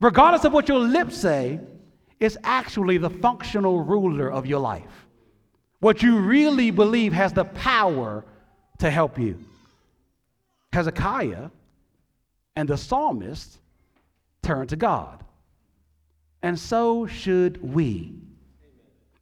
regardless 0.00 0.44
of 0.44 0.52
what 0.52 0.68
your 0.68 0.80
lips 0.80 1.16
say, 1.16 1.60
is 2.20 2.38
actually 2.44 2.98
the 2.98 3.10
functional 3.10 3.82
ruler 3.82 4.30
of 4.30 4.44
your 4.44 4.60
life. 4.60 5.06
What 5.80 6.02
you 6.02 6.18
really 6.18 6.70
believe 6.70 7.12
has 7.14 7.32
the 7.32 7.44
power 7.44 8.24
to 8.78 8.90
help 8.90 9.18
you. 9.18 9.38
Hezekiah 10.72 11.48
and 12.56 12.68
the 12.68 12.76
psalmist 12.76 13.58
turned 14.42 14.70
to 14.70 14.76
God. 14.76 15.22
And 16.42 16.58
so 16.58 17.06
should 17.06 17.62
we. 17.62 18.14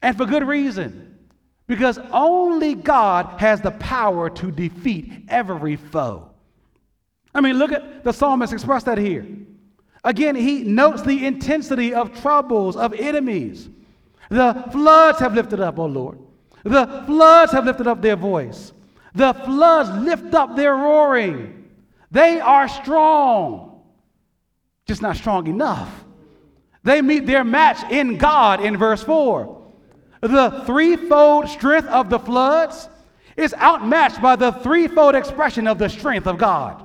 And 0.01 0.17
for 0.17 0.25
good 0.25 0.47
reason. 0.47 1.19
Because 1.67 1.99
only 2.13 2.75
God 2.75 3.41
has 3.41 3.61
the 3.61 3.71
power 3.73 4.29
to 4.31 4.51
defeat 4.51 5.25
every 5.29 5.77
foe. 5.77 6.31
I 7.35 7.41
mean, 7.41 7.59
look 7.59 7.73
at 7.73 8.05
the 8.05 8.13
psalmist 8.13 8.53
express 8.53 8.85
that 8.85 8.99
here. 8.99 9.27
Again, 10.05 10.37
he 10.37 10.63
notes 10.63 11.03
the 11.03 11.25
intensity 11.27 11.95
of 11.95 12.21
troubles, 12.21 12.77
of 12.77 12.93
enemies. 12.93 13.69
The 14.29 14.69
floods 14.71 15.19
have 15.21 15.35
lifted 15.35 15.61
up, 15.61 15.79
O 15.79 15.87
Lord. 15.87 16.19
The 16.65 17.03
floods 17.07 17.53
have 17.53 17.65
lifted 17.65 17.87
up 17.87 18.03
their 18.03 18.17
voice. 18.17 18.73
The 19.15 19.33
floods 19.33 19.91
lift 20.05 20.35
up 20.35 20.57
their 20.57 20.75
roaring. 20.75 21.54
They 22.15 22.39
are 22.39 22.69
strong, 22.69 23.83
just 24.87 25.03
not 25.03 25.17
strong 25.17 25.49
enough. 25.49 26.05
They 26.85 27.03
meet 27.03 27.27
their 27.27 27.43
match 27.43 27.91
in 27.91 28.19
God 28.19 28.65
in 28.65 28.77
verse 28.77 29.03
4. 29.03 29.63
The 30.21 30.63
threefold 30.65 31.49
strength 31.49 31.89
of 31.89 32.11
the 32.11 32.21
floods 32.21 32.89
is 33.37 33.53
outmatched 33.55 34.23
by 34.23 34.37
the 34.37 34.53
threefold 34.53 35.17
expression 35.17 35.67
of 35.67 35.79
the 35.79 35.89
strength 35.89 36.29
of 36.29 36.39
God. 36.39 36.85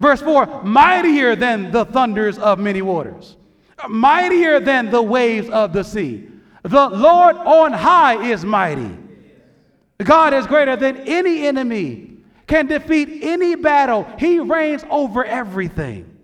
Verse 0.00 0.20
4 0.20 0.64
mightier 0.64 1.36
than 1.36 1.70
the 1.70 1.84
thunders 1.84 2.36
of 2.36 2.58
many 2.58 2.82
waters, 2.82 3.36
mightier 3.88 4.58
than 4.58 4.90
the 4.90 5.00
waves 5.00 5.48
of 5.50 5.72
the 5.72 5.84
sea. 5.84 6.26
The 6.64 6.88
Lord 6.88 7.36
on 7.36 7.72
high 7.72 8.28
is 8.28 8.44
mighty. 8.44 8.98
God 10.02 10.34
is 10.34 10.48
greater 10.48 10.74
than 10.74 10.96
any 11.06 11.46
enemy 11.46 12.07
can 12.48 12.66
defeat 12.66 13.20
any 13.22 13.54
battle. 13.54 14.06
He 14.18 14.40
reigns 14.40 14.84
over 14.90 15.24
everything. 15.24 16.18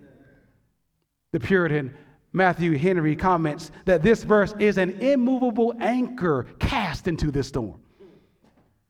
The 1.32 1.40
Puritan 1.40 1.94
Matthew 2.32 2.76
Henry 2.76 3.14
comments 3.14 3.70
that 3.84 4.02
this 4.02 4.24
verse 4.24 4.54
is 4.58 4.76
an 4.78 5.00
immovable 5.00 5.72
anchor 5.80 6.46
cast 6.58 7.06
into 7.06 7.30
the 7.30 7.44
storm, 7.44 7.80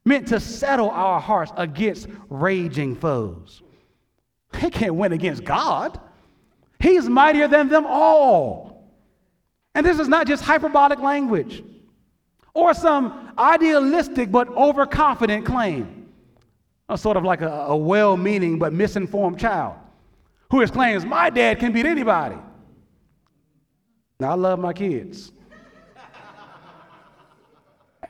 meant 0.07 0.29
to 0.29 0.41
settle 0.41 0.89
our 0.91 1.21
hearts 1.21 1.53
against 1.57 2.09
raging 2.31 2.97
foes. 2.97 3.63
They 4.53 4.71
can't 4.71 4.95
win 4.95 5.13
against 5.13 5.45
God, 5.45 6.01
He's 6.79 7.09
mightier 7.09 7.49
than 7.49 7.69
them 7.69 7.87
all. 7.87 8.93
And 9.75 9.85
this 9.85 9.99
is 9.99 10.07
not 10.07 10.27
just 10.27 10.45
hyperbolic 10.45 11.01
language. 11.01 11.63
or 12.55 12.73
some 12.73 13.33
idealistic 13.37 14.31
but 14.31 14.49
overconfident 14.49 15.45
claim, 15.45 16.04
a 16.89 16.99
sort 16.99 17.17
of 17.17 17.25
like 17.25 17.41
a, 17.41 17.49
a 17.69 17.77
well 17.77 18.17
meaning 18.17 18.59
but 18.59 18.73
misinformed 18.73 19.39
child 19.39 19.77
who 20.51 20.61
exclaims, 20.61 21.05
My 21.05 21.31
dad 21.31 21.59
can 21.59 21.73
beat 21.73 21.87
anybody. 21.87 22.37
Now, 24.21 24.31
I 24.31 24.35
love 24.35 24.59
my 24.61 24.73
kids, 24.73 25.33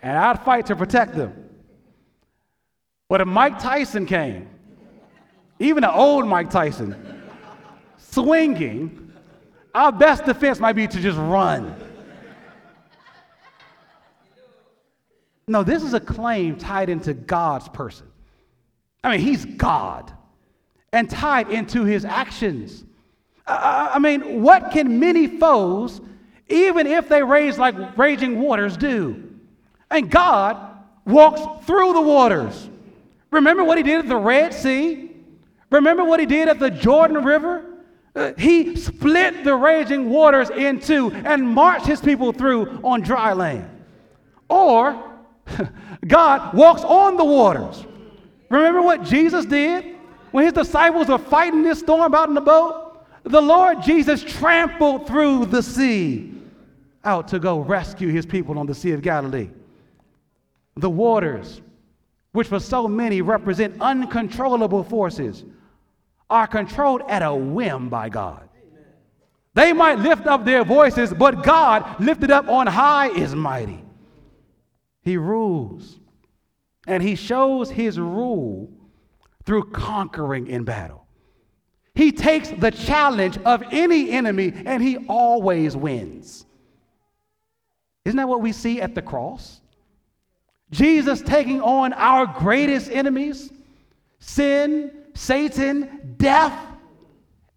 and 0.02 0.18
I'd 0.18 0.44
fight 0.44 0.66
to 0.66 0.76
protect 0.76 1.14
them. 1.14 1.48
But 3.08 3.22
if 3.22 3.26
Mike 3.26 3.58
Tyson 3.58 4.04
came, 4.04 4.48
even 5.58 5.82
the 5.82 5.92
old 5.92 6.26
Mike 6.26 6.50
Tyson, 6.50 7.22
swinging, 7.96 9.12
our 9.74 9.90
best 9.90 10.24
defense 10.24 10.60
might 10.60 10.74
be 10.74 10.86
to 10.86 11.00
just 11.00 11.16
run. 11.18 11.74
No, 15.46 15.62
this 15.62 15.82
is 15.82 15.94
a 15.94 16.00
claim 16.00 16.56
tied 16.56 16.88
into 16.88 17.14
God's 17.14 17.68
person. 17.68 18.06
I 19.04 19.12
mean, 19.12 19.20
he's 19.20 19.44
God 19.44 20.10
and 20.92 21.08
tied 21.08 21.50
into 21.50 21.84
his 21.84 22.04
actions. 22.04 22.84
Uh, 23.46 23.90
I 23.92 23.98
mean, 23.98 24.42
what 24.42 24.70
can 24.70 24.98
many 24.98 25.26
foes, 25.26 26.00
even 26.48 26.86
if 26.86 27.08
they 27.08 27.22
rage 27.22 27.58
like 27.58 27.98
raging 27.98 28.40
waters, 28.40 28.76
do? 28.76 29.30
And 29.90 30.10
God 30.10 30.56
walks 31.04 31.66
through 31.66 31.92
the 31.92 32.00
waters. 32.00 32.70
Remember 33.30 33.62
what 33.62 33.76
he 33.76 33.84
did 33.84 33.98
at 33.98 34.08
the 34.08 34.16
Red 34.16 34.54
Sea? 34.54 35.10
Remember 35.70 36.04
what 36.04 36.20
he 36.20 36.26
did 36.26 36.48
at 36.48 36.58
the 36.58 36.70
Jordan 36.70 37.22
River? 37.22 37.64
Uh, 38.16 38.32
he 38.38 38.76
split 38.76 39.44
the 39.44 39.54
raging 39.54 40.08
waters 40.08 40.48
in 40.48 40.80
two 40.80 41.10
and 41.10 41.46
marched 41.46 41.86
his 41.86 42.00
people 42.00 42.32
through 42.32 42.80
on 42.82 43.02
dry 43.02 43.32
land. 43.32 43.68
Or 44.48 45.12
God 46.06 46.54
walks 46.54 46.82
on 46.84 47.16
the 47.16 47.24
waters. 47.24 47.84
Remember 48.48 48.82
what 48.82 49.02
Jesus 49.02 49.44
did 49.44 49.96
when 50.30 50.44
his 50.44 50.52
disciples 50.52 51.08
were 51.08 51.18
fighting 51.18 51.62
this 51.62 51.80
storm 51.80 52.14
out 52.14 52.28
in 52.28 52.34
the 52.34 52.40
boat? 52.40 53.04
The 53.24 53.40
Lord 53.40 53.82
Jesus 53.82 54.22
trampled 54.22 55.06
through 55.06 55.46
the 55.46 55.62
sea 55.62 56.34
out 57.04 57.28
to 57.28 57.38
go 57.38 57.60
rescue 57.60 58.08
his 58.08 58.26
people 58.26 58.58
on 58.58 58.66
the 58.66 58.74
Sea 58.74 58.92
of 58.92 59.02
Galilee. 59.02 59.50
The 60.76 60.90
waters, 60.90 61.60
which 62.32 62.48
for 62.48 62.60
so 62.60 62.88
many 62.88 63.22
represent 63.22 63.80
uncontrollable 63.80 64.84
forces, 64.84 65.44
are 66.28 66.46
controlled 66.46 67.02
at 67.08 67.22
a 67.22 67.34
whim 67.34 67.88
by 67.88 68.08
God. 68.08 68.48
They 69.54 69.72
might 69.72 70.00
lift 70.00 70.26
up 70.26 70.44
their 70.44 70.64
voices, 70.64 71.14
but 71.14 71.44
God 71.44 72.00
lifted 72.00 72.30
up 72.30 72.48
on 72.48 72.66
high 72.66 73.08
is 73.10 73.34
mighty. 73.34 73.82
He 75.02 75.16
rules, 75.16 76.00
and 76.86 77.02
He 77.02 77.14
shows 77.14 77.70
His 77.70 77.98
rule 77.98 78.70
through 79.44 79.70
conquering 79.70 80.46
in 80.46 80.64
battle. 80.64 81.06
He 81.94 82.10
takes 82.10 82.48
the 82.50 82.70
challenge 82.70 83.38
of 83.38 83.62
any 83.70 84.10
enemy 84.10 84.52
and 84.64 84.82
He 84.82 84.98
always 85.08 85.76
wins. 85.76 86.46
Isn't 88.04 88.16
that 88.16 88.28
what 88.28 88.40
we 88.40 88.52
see 88.52 88.80
at 88.80 88.94
the 88.94 89.02
cross? 89.02 89.60
Jesus 90.70 91.22
taking 91.22 91.60
on 91.60 91.92
our 91.92 92.26
greatest 92.26 92.90
enemies 92.90 93.50
sin, 94.18 94.90
Satan, 95.14 96.16
death, 96.16 96.58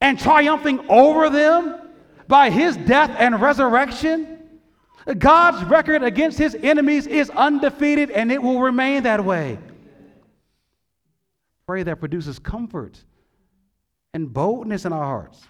and 0.01 0.19
triumphing 0.19 0.85
over 0.89 1.29
them 1.29 1.75
by 2.27 2.49
his 2.49 2.77
death 2.77 3.15
and 3.17 3.41
resurrection. 3.41 4.36
God's 5.13 5.63
record 5.69 6.03
against 6.03 6.37
his 6.37 6.55
enemies 6.55 7.07
is 7.07 7.29
undefeated 7.29 8.11
and 8.11 8.31
it 8.31 8.41
will 8.41 8.59
remain 8.59 9.03
that 9.03 9.23
way. 9.23 9.57
Pray 11.65 11.83
that 11.83 11.99
produces 11.99 12.39
comfort 12.39 13.01
and 14.13 14.31
boldness 14.33 14.85
in 14.85 14.93
our 14.93 15.03
hearts, 15.03 15.45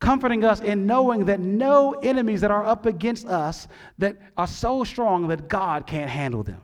comforting 0.00 0.44
us 0.44 0.60
in 0.60 0.86
knowing 0.86 1.26
that 1.26 1.40
no 1.40 1.92
enemies 1.92 2.40
that 2.42 2.50
are 2.50 2.64
up 2.64 2.86
against 2.86 3.26
us 3.26 3.68
that 3.98 4.16
are 4.36 4.46
so 4.46 4.84
strong 4.84 5.28
that 5.28 5.48
God 5.48 5.86
can't 5.86 6.10
handle 6.10 6.42
them. 6.42 6.60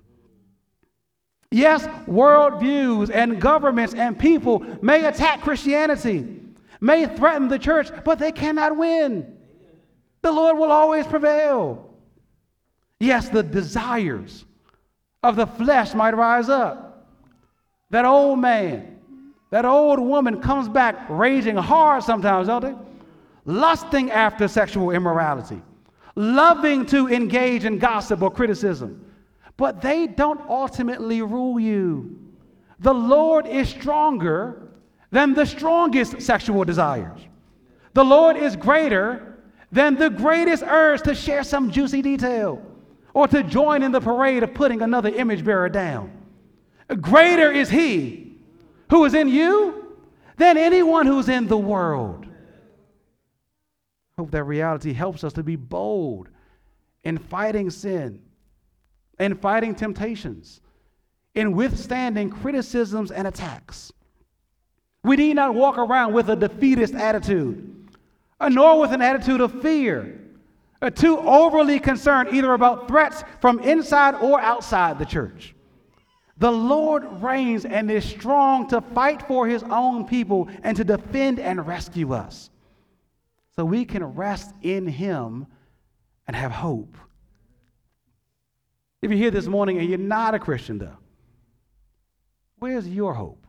Yes, 1.51 1.87
worldviews 2.07 3.11
and 3.15 3.41
governments 3.41 3.95
and 3.95 4.19
people 4.19 4.67
may 4.83 5.05
attack 5.05 5.43
Christianity, 5.43 6.41
may 6.81 7.07
threaten 7.07 7.49
the 7.49 7.59
church, 7.59 7.89
but 8.05 8.19
they 8.19 8.33
cannot 8.33 8.77
win. 8.77 9.34
The 10.25 10.33
Lord 10.33 10.57
will 10.57 10.73
always 10.73 11.07
prevail. 11.07 11.95
Yes, 12.99 13.29
the 13.29 13.43
desires 13.43 14.47
of 15.23 15.37
the 15.37 15.47
flesh 15.47 15.93
might 15.93 16.17
rise 16.17 16.49
up. 16.49 17.07
That 17.91 18.07
old 18.07 18.39
man, 18.39 18.99
that 19.51 19.67
old 19.67 20.01
woman 20.01 20.41
comes 20.41 20.67
back 20.67 20.97
raging 21.11 21.57
hard 21.57 22.05
sometimes, 22.05 22.47
don't 22.47 22.63
they? 22.63 22.75
Lusting 23.45 24.11
after 24.11 24.49
sexual 24.49 24.93
immorality, 24.93 25.61
loving 26.17 26.87
to 26.87 27.09
engage 27.09 27.67
in 27.67 27.79
gossip 27.79 28.23
or 28.23 28.31
criticism 28.31 29.05
but 29.57 29.81
they 29.81 30.07
don't 30.07 30.41
ultimately 30.49 31.23
rule 31.23 31.61
you. 31.61 32.19
The 32.81 32.95
Lord 32.95 33.47
is 33.47 33.69
stronger 33.69 34.69
than 35.11 35.35
the 35.35 35.47
strongest 35.47 36.23
sexual 36.23 36.65
desires. 36.65 37.21
The 37.93 38.05
Lord 38.05 38.37
is 38.37 38.57
greater 38.57 39.34
than 39.75 39.97
the 39.97 40.09
greatest 40.09 40.63
urge 40.63 41.03
to 41.03 41.15
share 41.15 41.45
some 41.45 41.71
juicy 41.71 42.01
detail 42.01 42.63
or 43.13 43.29
to 43.29 43.43
join 43.43 43.83
in 43.83 43.93
the 43.93 44.01
parade 44.01 44.43
of 44.43 44.55
putting 44.55 44.83
another 44.83 45.11
image 45.11 45.45
bearer 45.45 45.69
down. 45.69 46.11
Greater 47.01 47.51
is 47.51 47.69
He 47.69 48.37
who 48.91 49.05
is 49.05 49.15
in 49.15 49.29
you 49.29 49.97
than 50.37 50.57
anyone 50.57 51.07
who's 51.07 51.29
in 51.29 51.47
the 51.47 51.57
world. 51.57 52.27
Hope 54.19 54.31
that 54.31 54.45
reality 54.45 54.93
helps 54.93 55.25
us 55.25 55.33
to 55.35 55.43
be 55.43 55.57
bold 55.57 56.29
in 57.03 57.19
fighting 57.19 57.71
sin 57.71 58.23
in 59.19 59.37
fighting 59.37 59.75
temptations, 59.75 60.61
in 61.35 61.53
withstanding 61.53 62.31
criticisms 62.31 63.11
and 63.11 63.27
attacks. 63.27 63.93
We 65.03 65.17
need 65.17 65.35
not 65.35 65.55
walk 65.55 65.79
around 65.79 66.15
with 66.15 66.31
a 66.31 66.37
defeatist 66.37 66.95
attitude, 66.95 67.84
nor 68.41 68.81
with 68.81 68.93
an 68.93 69.03
attitude 69.03 69.41
of 69.41 69.63
fear, 69.63 70.21
too 70.95 71.19
overly 71.19 71.79
concerned 71.79 72.31
either 72.33 72.53
about 72.53 72.89
threats 72.89 73.25
from 73.41 73.61
inside 73.61 74.15
or 74.17 74.41
outside 74.41 74.99
the 74.99 75.07
church. 75.07 75.55
The 76.39 76.51
Lord 76.51 77.05
reigns 77.23 77.65
and 77.65 77.91
is 77.91 78.05
strong 78.05 78.69
to 78.69 78.81
fight 78.81 79.27
for 79.27 79.47
his 79.47 79.63
own 79.63 80.05
people 80.05 80.49
and 80.63 80.77
to 80.77 80.85
defend 80.85 81.39
and 81.39 81.65
rescue 81.67 82.13
us. 82.13 82.51
So 83.55 83.65
we 83.65 83.85
can 83.85 84.03
rest 84.05 84.53
in 84.63 84.87
him 84.87 85.47
and 86.27 86.35
have 86.35 86.51
hope. 86.51 86.97
If 89.01 89.11
you're 89.11 89.19
here 89.19 89.31
this 89.31 89.47
morning 89.47 89.79
and 89.79 89.89
you're 89.89 89.99
not 89.99 90.35
a 90.35 90.39
Christian, 90.39 90.79
though, 90.79 90.97
where's 92.59 92.89
your 92.89 93.15
hope? 93.15 93.44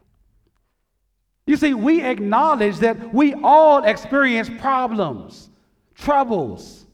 You 1.48 1.58
see, 1.58 1.74
we 1.74 2.02
acknowledge 2.02 2.80
that 2.80 3.14
we 3.14 3.34
all 3.36 3.84
experience 3.84 4.50
problems, 4.60 5.50
troubles. 5.94 6.86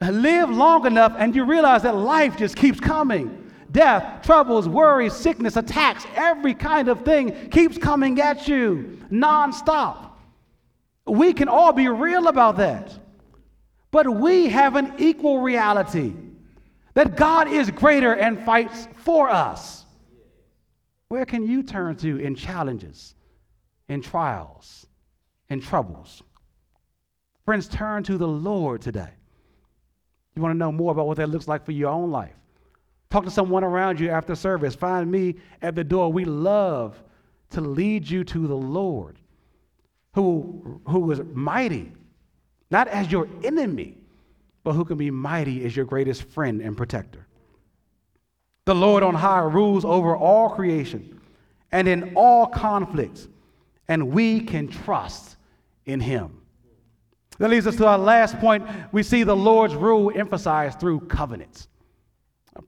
Live 0.00 0.50
long 0.50 0.86
enough 0.86 1.14
and 1.16 1.34
you 1.34 1.44
realize 1.44 1.82
that 1.82 1.96
life 1.96 2.36
just 2.36 2.56
keeps 2.56 2.80
coming. 2.80 3.50
Death, 3.70 4.24
troubles, 4.24 4.68
worries, 4.68 5.14
sickness, 5.14 5.56
attacks, 5.56 6.04
every 6.14 6.54
kind 6.54 6.88
of 6.88 7.04
thing 7.04 7.48
keeps 7.50 7.78
coming 7.78 8.20
at 8.20 8.46
you 8.46 8.98
nonstop. 9.10 10.10
We 11.06 11.32
can 11.32 11.48
all 11.48 11.72
be 11.72 11.88
real 11.88 12.28
about 12.28 12.56
that. 12.58 12.92
But 13.90 14.08
we 14.08 14.48
have 14.48 14.76
an 14.76 14.94
equal 14.98 15.40
reality 15.40 16.14
that 16.94 17.16
God 17.16 17.48
is 17.48 17.70
greater 17.70 18.14
and 18.14 18.44
fights 18.44 18.88
for 18.98 19.28
us. 19.30 19.84
Where 21.08 21.26
can 21.26 21.46
you 21.46 21.62
turn 21.62 21.96
to 21.96 22.18
in 22.18 22.34
challenges, 22.34 23.14
in 23.92 24.00
trials, 24.00 24.86
in 25.48 25.60
troubles? 25.60 26.22
Friends, 27.44 27.68
turn 27.68 28.02
to 28.04 28.16
the 28.16 28.28
Lord 28.28 28.80
today. 28.80 29.10
You 30.34 30.42
want 30.42 30.54
to 30.54 30.58
know 30.58 30.72
more 30.72 30.92
about 30.92 31.06
what 31.06 31.18
that 31.18 31.28
looks 31.28 31.48
like 31.48 31.64
for 31.64 31.72
your 31.72 31.90
own 31.90 32.10
life? 32.10 32.34
Talk 33.10 33.24
to 33.24 33.30
someone 33.30 33.64
around 33.64 34.00
you 34.00 34.08
after 34.08 34.34
service. 34.34 34.74
Find 34.74 35.10
me 35.10 35.36
at 35.60 35.74
the 35.74 35.84
door. 35.84 36.10
We 36.10 36.24
love 36.24 37.02
to 37.50 37.60
lead 37.60 38.08
you 38.08 38.24
to 38.24 38.46
the 38.46 38.56
Lord, 38.56 39.18
who, 40.14 40.80
who 40.88 41.10
is 41.10 41.20
mighty, 41.34 41.92
not 42.70 42.88
as 42.88 43.12
your 43.12 43.28
enemy, 43.44 43.98
but 44.64 44.72
who 44.72 44.84
can 44.84 44.96
be 44.96 45.10
mighty 45.10 45.64
as 45.64 45.76
your 45.76 45.84
greatest 45.84 46.22
friend 46.22 46.62
and 46.62 46.76
protector. 46.76 47.26
The 48.64 48.74
Lord 48.74 49.02
on 49.02 49.14
high 49.14 49.40
rules 49.40 49.84
over 49.84 50.16
all 50.16 50.48
creation 50.48 51.20
and 51.72 51.88
in 51.88 52.14
all 52.14 52.46
conflicts, 52.46 53.28
and 53.92 54.10
we 54.10 54.40
can 54.40 54.68
trust 54.68 55.36
in 55.84 56.00
him. 56.00 56.40
That 57.38 57.50
leads 57.50 57.66
us 57.66 57.76
to 57.76 57.86
our 57.86 57.98
last 57.98 58.38
point. 58.38 58.66
We 58.90 59.02
see 59.02 59.22
the 59.22 59.36
Lord's 59.36 59.74
rule 59.74 60.10
emphasized 60.14 60.80
through 60.80 61.00
covenants. 61.00 61.68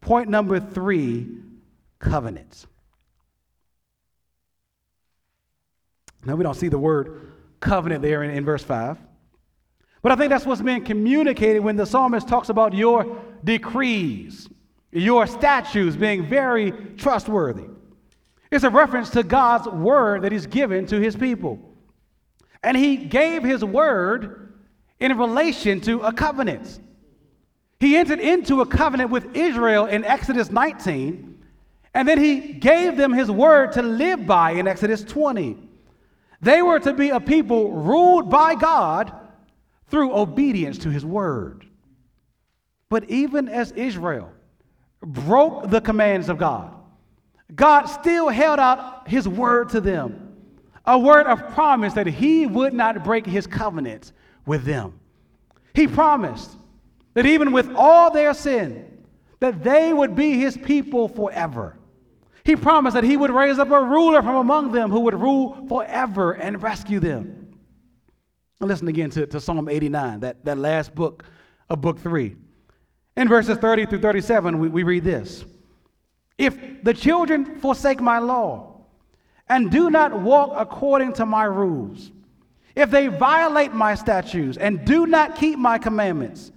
Point 0.03 0.29
number 0.29 0.61
three 0.61 1.29
covenants. 1.99 2.67
Now, 6.27 6.35
we 6.37 6.43
don't 6.43 6.57
see 6.57 6.69
the 6.69 6.79
word 6.79 7.33
covenant 7.59 8.03
there 8.03 8.23
in, 8.23 8.31
in 8.31 8.45
verse 8.45 8.63
5. 8.63 8.99
But 10.03 10.13
I 10.13 10.17
think 10.17 10.29
that's 10.29 10.45
what's 10.45 10.61
being 10.61 10.85
communicated 10.85 11.61
when 11.61 11.77
the 11.77 11.87
psalmist 11.87 12.29
talks 12.29 12.51
about 12.51 12.75
your 12.75 13.19
decrees, 13.45 14.47
your 14.93 15.27
statutes 15.27 15.97
being 15.97 16.27
very 16.29 16.73
trustworthy. 16.99 17.74
It's 18.55 18.63
a 18.63 18.71
reference 18.71 19.11
to 19.11 19.25
God's 19.25 19.67
word 19.67 20.23
that 20.23 20.31
He's 20.31 20.47
given 20.47 20.87
to 20.87 21.01
His 21.01 21.17
people. 21.17 21.59
And 22.63 22.77
He 22.77 22.97
gave 22.97 23.43
His 23.43 23.65
word 23.65 24.55
in 25.01 25.19
relation 25.19 25.81
to 25.83 26.03
a 26.03 26.13
covenant. 26.13 26.79
He 27.81 27.97
entered 27.97 28.21
into 28.21 28.61
a 28.61 28.67
covenant 28.67 29.11
with 29.11 29.37
Israel 29.37 29.87
in 29.87 30.05
Exodus 30.05 30.53
19, 30.53 31.45
and 31.95 32.07
then 32.07 32.19
He 32.19 32.39
gave 32.53 32.97
them 32.97 33.13
His 33.13 33.29
word 33.29 33.73
to 33.73 33.83
live 33.83 34.25
by 34.25 34.53
in 34.53 34.69
Exodus 34.69 35.03
20. 35.03 35.59
They 36.41 36.63
were 36.63 36.79
to 36.79 36.93
be 36.93 37.11
a 37.11 37.19
people 37.19 37.73
ruled 37.73 38.31
by 38.31 38.55
God 38.55 39.13
through 39.89 40.15
obedience 40.15 40.79
to 40.79 40.91
his 40.91 41.05
word. 41.05 41.67
But 42.89 43.11
even 43.11 43.49
as 43.49 43.73
Israel 43.73 44.31
broke 45.01 45.71
the 45.71 45.81
commands 45.81 46.29
of 46.29 46.39
God, 46.39 46.75
God 47.55 47.87
still 47.87 48.29
held 48.29 48.59
out 48.59 49.09
his 49.09 49.29
word 49.29 49.71
to 49.71 49.81
them, 49.81 50.37
a 50.85 50.99
word 50.99 51.27
of 51.27 51.55
promise 51.55 51.95
that 51.95 52.07
he 52.07 52.47
would 52.47 52.73
not 52.73 53.05
break 53.05 53.27
his 53.27 53.47
covenant 53.47 54.13
with 54.47 54.65
them. 54.65 54.99
He 55.75 55.87
promised 55.87 56.57
that 57.15 57.27
even 57.27 57.53
with 57.53 57.71
all 57.75 58.11
their 58.11 58.35
sin, 58.35 59.05
that 59.41 59.63
they 59.63 59.93
would 59.93 60.15
be 60.15 60.39
his 60.39 60.57
people 60.57 61.09
forever. 61.09 61.77
He 62.45 62.57
promised 62.57 62.95
that 62.95 63.05
he 63.05 63.17
would 63.17 63.31
raise 63.31 63.59
up 63.59 63.71
a 63.71 63.83
ruler 63.83 64.23
from 64.23 64.37
among 64.37 64.73
them 64.73 64.91
who 64.91 65.01
would 65.01 65.15
rule 65.15 65.67
forever 65.69 66.33
and 66.33 66.63
rescue 66.63 67.01
them. 67.01 67.53
And 68.61 68.69
listen 68.69 68.89
again 68.89 69.11
to, 69.11 69.27
to 69.27 69.41
Psalm 69.41 69.69
89, 69.69 70.21
that, 70.21 70.45
that 70.45 70.59
last 70.59 70.95
book 70.95 71.25
of 71.71 71.81
book 71.81 71.99
three. 71.99 72.37
In 73.17 73.29
verses 73.29 73.59
30 73.59 73.87
through 73.87 74.01
37, 74.01 74.59
we, 74.59 74.69
we 74.69 74.83
read 74.83 75.05
this 75.05 75.45
If 76.39 76.83
the 76.83 76.95
children 76.95 77.61
forsake 77.61 78.01
my 78.01 78.19
law 78.19 78.81
and 79.49 79.71
do 79.71 79.91
not 79.91 80.21
walk 80.21 80.53
according 80.57 81.13
to 81.15 81.27
my 81.27 81.45
rules, 81.45 82.11
if 82.75 82.91
they 82.91 83.07
violate 83.07 83.73
my 83.73 83.95
statutes 83.95 84.57
and 84.57 84.85
do 84.85 85.07
not 85.07 85.37
keep 85.37 85.59
my 85.59 85.79
commandments, 85.79 86.51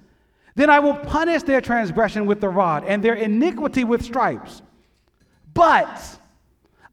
then 0.55 0.71
I 0.71 0.79
will 0.79 0.95
punish 0.95 1.43
their 1.43 1.61
transgression 1.61 2.25
with 2.25 2.41
the 2.41 2.49
rod 2.49 2.83
and 2.85 3.03
their 3.03 3.13
iniquity 3.13 3.83
with 3.83 4.03
stripes. 4.03 4.63
But 5.53 6.19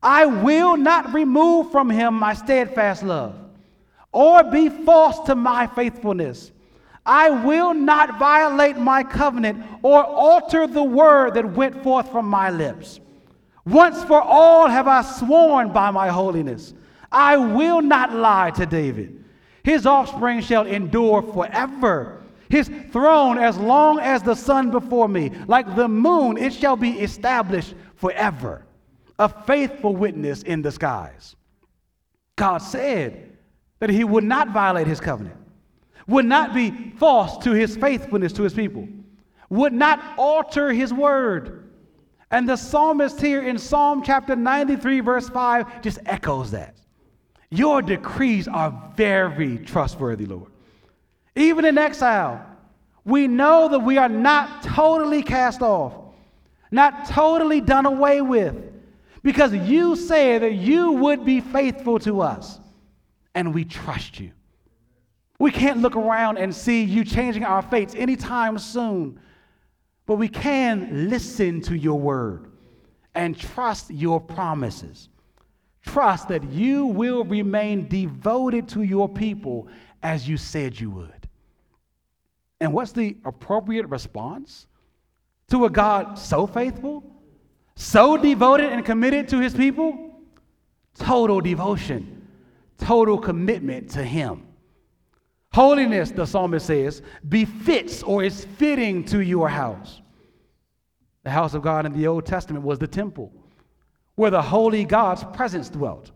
I 0.03 0.27
will 0.27 0.77
not 0.77 1.15
remove 1.15 1.73
from 1.73 1.89
him 1.89 2.15
my 2.15 2.35
steadfast 2.35 3.03
love, 3.03 3.35
or 4.13 4.45
be 4.45 4.69
false 4.69 5.19
to 5.21 5.35
my 5.35 5.67
faithfulness. 5.67 6.53
I 7.07 7.31
will 7.31 7.75
not 7.75 8.19
violate 8.19 8.77
my 8.77 9.03
covenant 9.03 9.65
or 9.83 10.03
alter 10.03 10.67
the 10.67 10.83
word 10.83 11.35
that 11.35 11.53
went 11.53 11.83
forth 11.83 12.11
from 12.11 12.27
my 12.27 12.51
lips. 12.51 13.01
Once 13.67 14.03
for 14.05 14.21
all 14.21 14.69
have 14.69 14.89
I 14.89 15.03
sworn 15.03 15.73
by 15.73 15.91
my 15.91 16.09
holiness. 16.09 16.75
I 17.13 17.37
will 17.37 17.81
not 17.81 18.13
lie 18.13 18.51
to 18.53 18.67
David. 18.67 19.25
His 19.63 19.87
offspring 19.87 20.41
shall 20.41 20.67
endure 20.67 21.23
forever. 21.23 22.23
His 22.51 22.71
throne 22.91 23.39
as 23.39 23.57
long 23.57 23.99
as 23.99 24.23
the 24.23 24.35
sun 24.35 24.71
before 24.71 25.09
me. 25.09 25.31
Like 25.47 25.77
the 25.77 25.89
moon, 25.89 26.37
it 26.37 26.53
shall 26.53 26.77
be 26.77 26.91
established 27.01 27.75
forever, 27.97 28.67
a 29.19 29.29
faithful 29.29 29.97
witness 29.97 30.43
in 30.43 30.63
the 30.63 30.71
skies. 30.71 31.37
God 32.37 32.59
said 32.59 33.39
that 33.79 33.91
he 33.91 34.05
would 34.05 34.25
not 34.25 34.51
violate 34.51 34.87
his 34.87 35.01
covenant, 35.01 35.37
would 36.07 36.25
not 36.27 36.55
be 36.55 36.93
false 36.97 37.39
to 37.45 37.53
his 37.53 37.77
faithfulness 37.77 38.33
to 38.35 38.43
his 38.43 38.55
people, 38.55 38.89
would 39.49 39.73
not 39.73 40.03
alter 40.19 40.73
his 40.73 40.93
word. 40.93 41.71
And 42.31 42.49
the 42.49 42.57
psalmist 42.57 43.21
here 43.21 43.43
in 43.43 43.59
Psalm 43.59 44.03
chapter 44.03 44.35
93, 44.35 45.01
verse 45.01 45.29
5, 45.29 45.83
just 45.83 45.99
echoes 46.07 46.51
that. 46.51 46.77
Your 47.51 47.81
decrees 47.83 48.49
are 48.49 48.93
very 48.97 49.59
trustworthy, 49.59 50.27
Lord. 50.27 50.51
Even 51.37 51.65
in 51.65 51.79
exile, 51.79 52.45
we 53.05 53.29
know 53.29 53.69
that 53.69 53.81
we 53.81 53.99
are 53.99 54.09
not 54.09 54.63
totally 54.63 55.23
cast 55.23 55.63
off 55.63 55.95
not 56.75 57.07
totally 57.07 57.61
done 57.61 57.87
away 57.87 58.21
with, 58.21 58.57
because 59.23 59.55
you 59.55 59.95
say 59.95 60.39
that 60.39 60.55
you 60.55 60.91
would 60.93 61.25
be 61.25 61.41
faithful 61.41 62.01
to 62.01 62.21
us, 62.21 62.59
and 63.35 63.55
we 63.55 63.65
trust 63.65 64.19
you. 64.19 64.33
We 65.39 65.51
can't 65.51 65.81
look 65.81 65.97
around 65.97 66.39
and 66.39 66.55
see 66.55 66.85
you 66.85 67.05
changing 67.05 67.45
our 67.45 67.63
fates 67.63 67.95
anytime 67.95 68.59
soon, 68.59 69.19
but 70.07 70.17
we 70.17 70.29
can 70.29 71.09
listen 71.11 71.61
to 71.63 71.77
your 71.77 71.99
word 71.99 72.51
and 73.15 73.39
trust 73.39 73.91
your 73.91 74.21
promises. 74.21 75.09
Trust 75.83 76.29
that 76.29 76.45
you 76.45 76.87
will 76.87 77.25
remain 77.25 77.89
devoted 77.89 78.69
to 78.69 78.83
your 78.83 79.09
people 79.09 79.69
as 80.03 80.29
you 80.29 80.37
said 80.37 80.79
you 80.79 80.91
would. 80.91 81.29
And 82.61 82.73
what's 82.73 82.93
the 82.93 83.17
appropriate 83.25 83.87
response? 83.89 84.67
to 85.49 85.65
a 85.65 85.71
God 85.71 86.19
so 86.19 86.47
faithful, 86.47 87.03
so 87.77 88.17
devoted 88.17 88.73
and 88.73 88.85
committed 88.85 89.29
to 89.29 89.41
his 89.41 89.55
people? 89.55 90.21
Total 90.95 91.41
devotion, 91.41 92.29
total 92.79 93.19
commitment 93.19 93.91
to 93.91 94.03
him. 94.03 94.47
Holiness, 95.55 96.11
the 96.11 96.27
psalmist 96.27 96.67
says, 96.67 97.01
befits 97.29 98.03
or 98.03 98.25
is 98.25 98.45
fitting 98.57 99.05
to 99.05 99.21
your 99.21 99.49
house. 99.49 100.03
The 101.23 101.31
house 101.31 101.55
of 101.55 101.63
God 101.63 101.87
in 101.87 101.93
the 101.93 102.09
Old 102.09 102.27
Testament 102.27 102.65
was 102.65 102.81
the 102.81 102.89
temple 102.89 103.31
where 104.17 104.33
the 104.33 104.43
holy 104.43 104.85
God's 104.85 105.23
presence 105.33 105.69
dwelt 105.69 106.11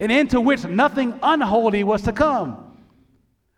and 0.00 0.10
into 0.10 0.40
which 0.40 0.64
nothing 0.64 1.16
unholy 1.22 1.84
was 1.84 2.02
to 2.02 2.12
come. 2.12 2.76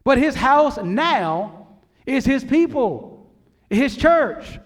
But 0.05 0.19
his 0.19 0.35
house 0.35 0.77
now 0.77 1.69
is 2.05 2.27
his 2.27 2.45
people, 2.45 3.33
his 3.71 3.97
church. 3.97 4.59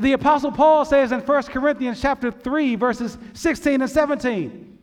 The 0.00 0.14
Apostle 0.14 0.52
Paul 0.52 0.86
says 0.86 1.12
in 1.12 1.20
1 1.20 1.42
Corinthians 1.42 2.00
chapter 2.00 2.30
3, 2.30 2.76
verses 2.76 3.18
16 3.34 3.82
and 3.82 3.90
17, 3.90 4.78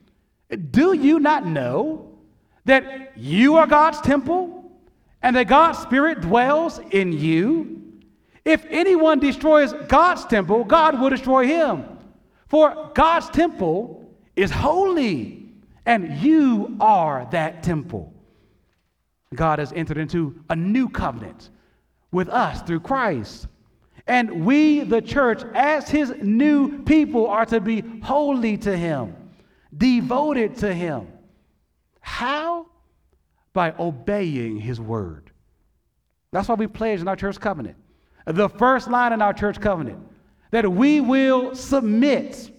Do 0.69 0.93
you 0.93 1.19
not 1.19 1.47
know 1.47 2.19
that 2.65 3.17
you 3.17 3.55
are 3.55 3.65
God's 3.65 3.99
temple 4.01 4.60
and 5.21 5.35
that 5.35 5.47
God's 5.47 5.79
Spirit 5.79 6.21
dwells 6.21 6.79
in 6.91 7.11
you? 7.11 7.81
If 8.43 8.65
anyone 8.69 9.19
destroys 9.19 9.73
God's 9.87 10.25
temple, 10.25 10.63
God 10.63 10.99
will 10.99 11.09
destroy 11.09 11.45
him. 11.45 11.85
For 12.47 12.91
God's 12.95 13.29
temple 13.29 14.09
is 14.35 14.51
holy, 14.51 15.49
and 15.85 16.17
you 16.17 16.75
are 16.79 17.27
that 17.31 17.63
temple. 17.63 18.13
God 19.33 19.59
has 19.59 19.71
entered 19.73 19.97
into 19.97 20.43
a 20.49 20.55
new 20.55 20.89
covenant 20.89 21.49
with 22.11 22.27
us 22.29 22.61
through 22.63 22.81
Christ. 22.81 23.47
And 24.07 24.45
we, 24.45 24.81
the 24.81 25.01
church, 25.01 25.43
as 25.53 25.89
his 25.89 26.13
new 26.21 26.83
people, 26.83 27.27
are 27.27 27.45
to 27.45 27.61
be 27.61 27.83
holy 28.03 28.57
to 28.57 28.75
him, 28.75 29.15
devoted 29.77 30.57
to 30.57 30.73
him. 30.73 31.07
How? 32.01 32.65
By 33.53 33.73
obeying 33.77 34.59
his 34.59 34.79
word. 34.79 35.31
That's 36.31 36.47
why 36.47 36.55
we 36.55 36.67
pledge 36.67 37.01
in 37.01 37.07
our 37.07 37.15
church 37.15 37.39
covenant. 37.39 37.77
The 38.25 38.47
first 38.47 38.89
line 38.89 39.13
in 39.13 39.21
our 39.21 39.33
church 39.33 39.59
covenant 39.59 39.99
that 40.51 40.69
we 40.69 41.01
will 41.01 41.55
submit 41.55 42.51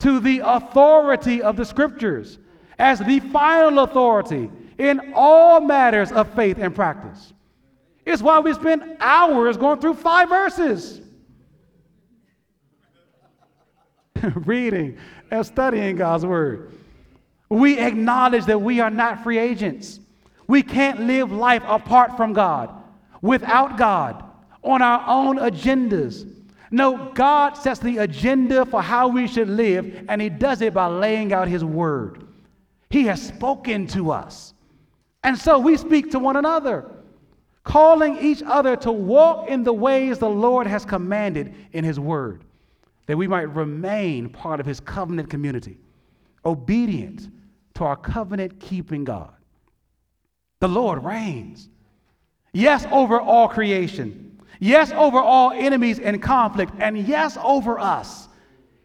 to 0.00 0.20
the 0.20 0.40
authority 0.44 1.40
of 1.40 1.56
the 1.56 1.64
scriptures 1.64 2.38
as 2.78 2.98
the 2.98 3.20
final 3.20 3.84
authority 3.84 4.50
in 4.78 5.12
all 5.14 5.60
matters 5.60 6.10
of 6.10 6.32
faith 6.34 6.58
and 6.58 6.74
practice. 6.74 7.32
It's 8.04 8.20
why 8.20 8.38
we 8.40 8.52
spend 8.52 8.96
hours 9.00 9.56
going 9.56 9.80
through 9.80 9.94
five 9.94 10.28
verses, 10.28 11.00
reading 14.34 14.98
and 15.30 15.46
studying 15.46 15.96
God's 15.96 16.26
Word. 16.26 16.72
We 17.48 17.78
acknowledge 17.78 18.46
that 18.46 18.60
we 18.60 18.80
are 18.80 18.90
not 18.90 19.22
free 19.22 19.38
agents. 19.38 20.00
We 20.46 20.62
can't 20.62 21.00
live 21.00 21.32
life 21.32 21.62
apart 21.66 22.16
from 22.16 22.32
God, 22.32 22.70
without 23.22 23.78
God, 23.78 24.22
on 24.62 24.82
our 24.82 25.04
own 25.06 25.38
agendas. 25.38 26.30
No, 26.70 27.12
God 27.14 27.54
sets 27.54 27.80
the 27.80 27.98
agenda 27.98 28.66
for 28.66 28.82
how 28.82 29.08
we 29.08 29.28
should 29.28 29.48
live, 29.48 30.04
and 30.08 30.20
He 30.20 30.28
does 30.28 30.60
it 30.60 30.74
by 30.74 30.86
laying 30.86 31.32
out 31.32 31.48
His 31.48 31.64
Word. 31.64 32.26
He 32.90 33.04
has 33.04 33.22
spoken 33.22 33.86
to 33.88 34.10
us. 34.10 34.54
And 35.22 35.38
so 35.38 35.58
we 35.58 35.76
speak 35.76 36.10
to 36.10 36.18
one 36.18 36.36
another 36.36 36.90
calling 37.62 38.18
each 38.18 38.42
other 38.44 38.76
to 38.76 38.92
walk 38.92 39.48
in 39.48 39.62
the 39.64 39.72
ways 39.72 40.18
the 40.18 40.28
Lord 40.28 40.66
has 40.66 40.84
commanded 40.84 41.54
in 41.72 41.82
His 41.82 41.98
Word. 41.98 42.44
that 43.06 43.16
we 43.16 43.26
might 43.26 43.54
remain 43.54 44.28
part 44.28 44.60
of 44.60 44.66
his 44.66 44.80
covenant 44.80 45.28
community, 45.28 45.78
obedient 46.44 47.28
to 47.74 47.84
our 47.84 47.96
covenant 47.96 48.58
keeping 48.60 49.04
God. 49.04 49.32
The 50.60 50.68
Lord 50.68 51.04
reigns. 51.04 51.68
Yes, 52.52 52.86
over 52.90 53.20
all 53.20 53.48
creation. 53.48 54.40
Yes, 54.60 54.92
over 54.92 55.18
all 55.18 55.50
enemies 55.50 55.98
and 55.98 56.22
conflict. 56.22 56.72
And 56.78 56.96
yes, 56.96 57.36
over 57.42 57.78
us, 57.78 58.28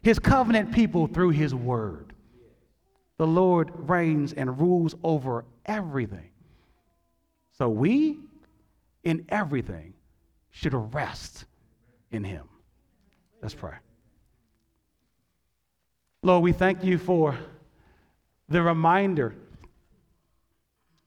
his 0.02 0.18
covenant 0.18 0.72
people, 0.72 1.06
through 1.06 1.30
his 1.30 1.54
word. 1.54 2.12
The 3.18 3.26
Lord 3.26 3.70
reigns 3.88 4.32
and 4.32 4.58
rules 4.58 4.94
over 5.04 5.44
everything. 5.66 6.30
So 7.58 7.68
we, 7.68 8.18
in 9.04 9.26
everything, 9.28 9.94
should 10.50 10.74
rest 10.94 11.44
in 12.10 12.24
him. 12.24 12.48
Let's 13.42 13.54
pray. 13.54 13.76
Lord, 16.22 16.42
we 16.42 16.52
thank 16.52 16.82
you 16.82 16.98
for 16.98 17.38
the 18.48 18.62
reminder 18.62 19.34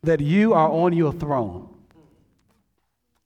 that 0.04 0.20
you 0.20 0.54
are 0.54 0.70
on 0.70 0.94
your 0.94 1.14
throne. 1.14 1.70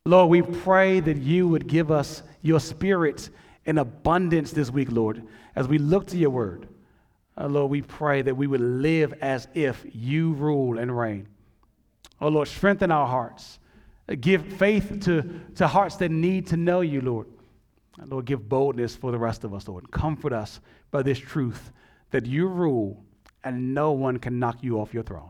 Lord, 0.06 0.30
we 0.30 0.42
pray 0.42 1.00
that 1.02 1.18
you 1.18 1.48
would 1.50 1.68
give 1.68 1.92
us 1.92 2.24
your 2.42 2.60
spirit 2.60 3.30
in 3.66 3.78
abundance 3.78 4.52
this 4.52 4.72
week, 4.72 4.92
Lord, 4.92 5.24
as 5.56 5.68
we 5.68 5.78
look 5.78 6.08
to 6.08 6.18
your 6.18 6.30
word. 6.30 6.68
Uh, 7.38 7.48
Lord, 7.48 7.70
we 7.70 7.82
pray 7.82 8.22
that 8.22 8.36
we 8.36 8.48
would 8.48 8.62
live 8.62 9.14
as 9.22 9.48
if 9.54 9.86
you 9.92 10.34
rule 10.34 10.80
and 10.80 10.98
reign. 10.98 11.28
Oh, 12.22 12.30
Lord, 12.30 12.48
strengthen 12.48 12.92
our 12.92 13.06
hearts. 13.06 13.60
Uh, 14.08 14.16
give 14.20 14.46
faith 14.54 15.02
to, 15.04 15.42
to 15.56 15.68
hearts 15.68 15.98
that 15.98 16.10
need 16.10 16.48
to 16.48 16.58
know 16.58 16.82
you, 16.82 17.02
Lord. 17.02 17.28
And 18.00 18.10
Lord, 18.10 18.26
give 18.26 18.48
boldness 18.48 18.96
for 18.96 19.12
the 19.12 19.18
rest 19.18 19.44
of 19.44 19.54
us, 19.54 19.68
Lord. 19.68 19.92
Comfort 19.92 20.32
us 20.32 20.62
by 20.90 21.04
this 21.04 21.20
truth 21.20 21.72
that 22.12 22.26
you 22.26 22.48
rule 22.48 23.04
and 23.44 23.74
no 23.74 23.92
one 23.92 24.18
can 24.18 24.40
knock 24.40 24.58
you 24.62 24.80
off 24.80 24.94
your 24.94 25.04
throne. 25.04 25.30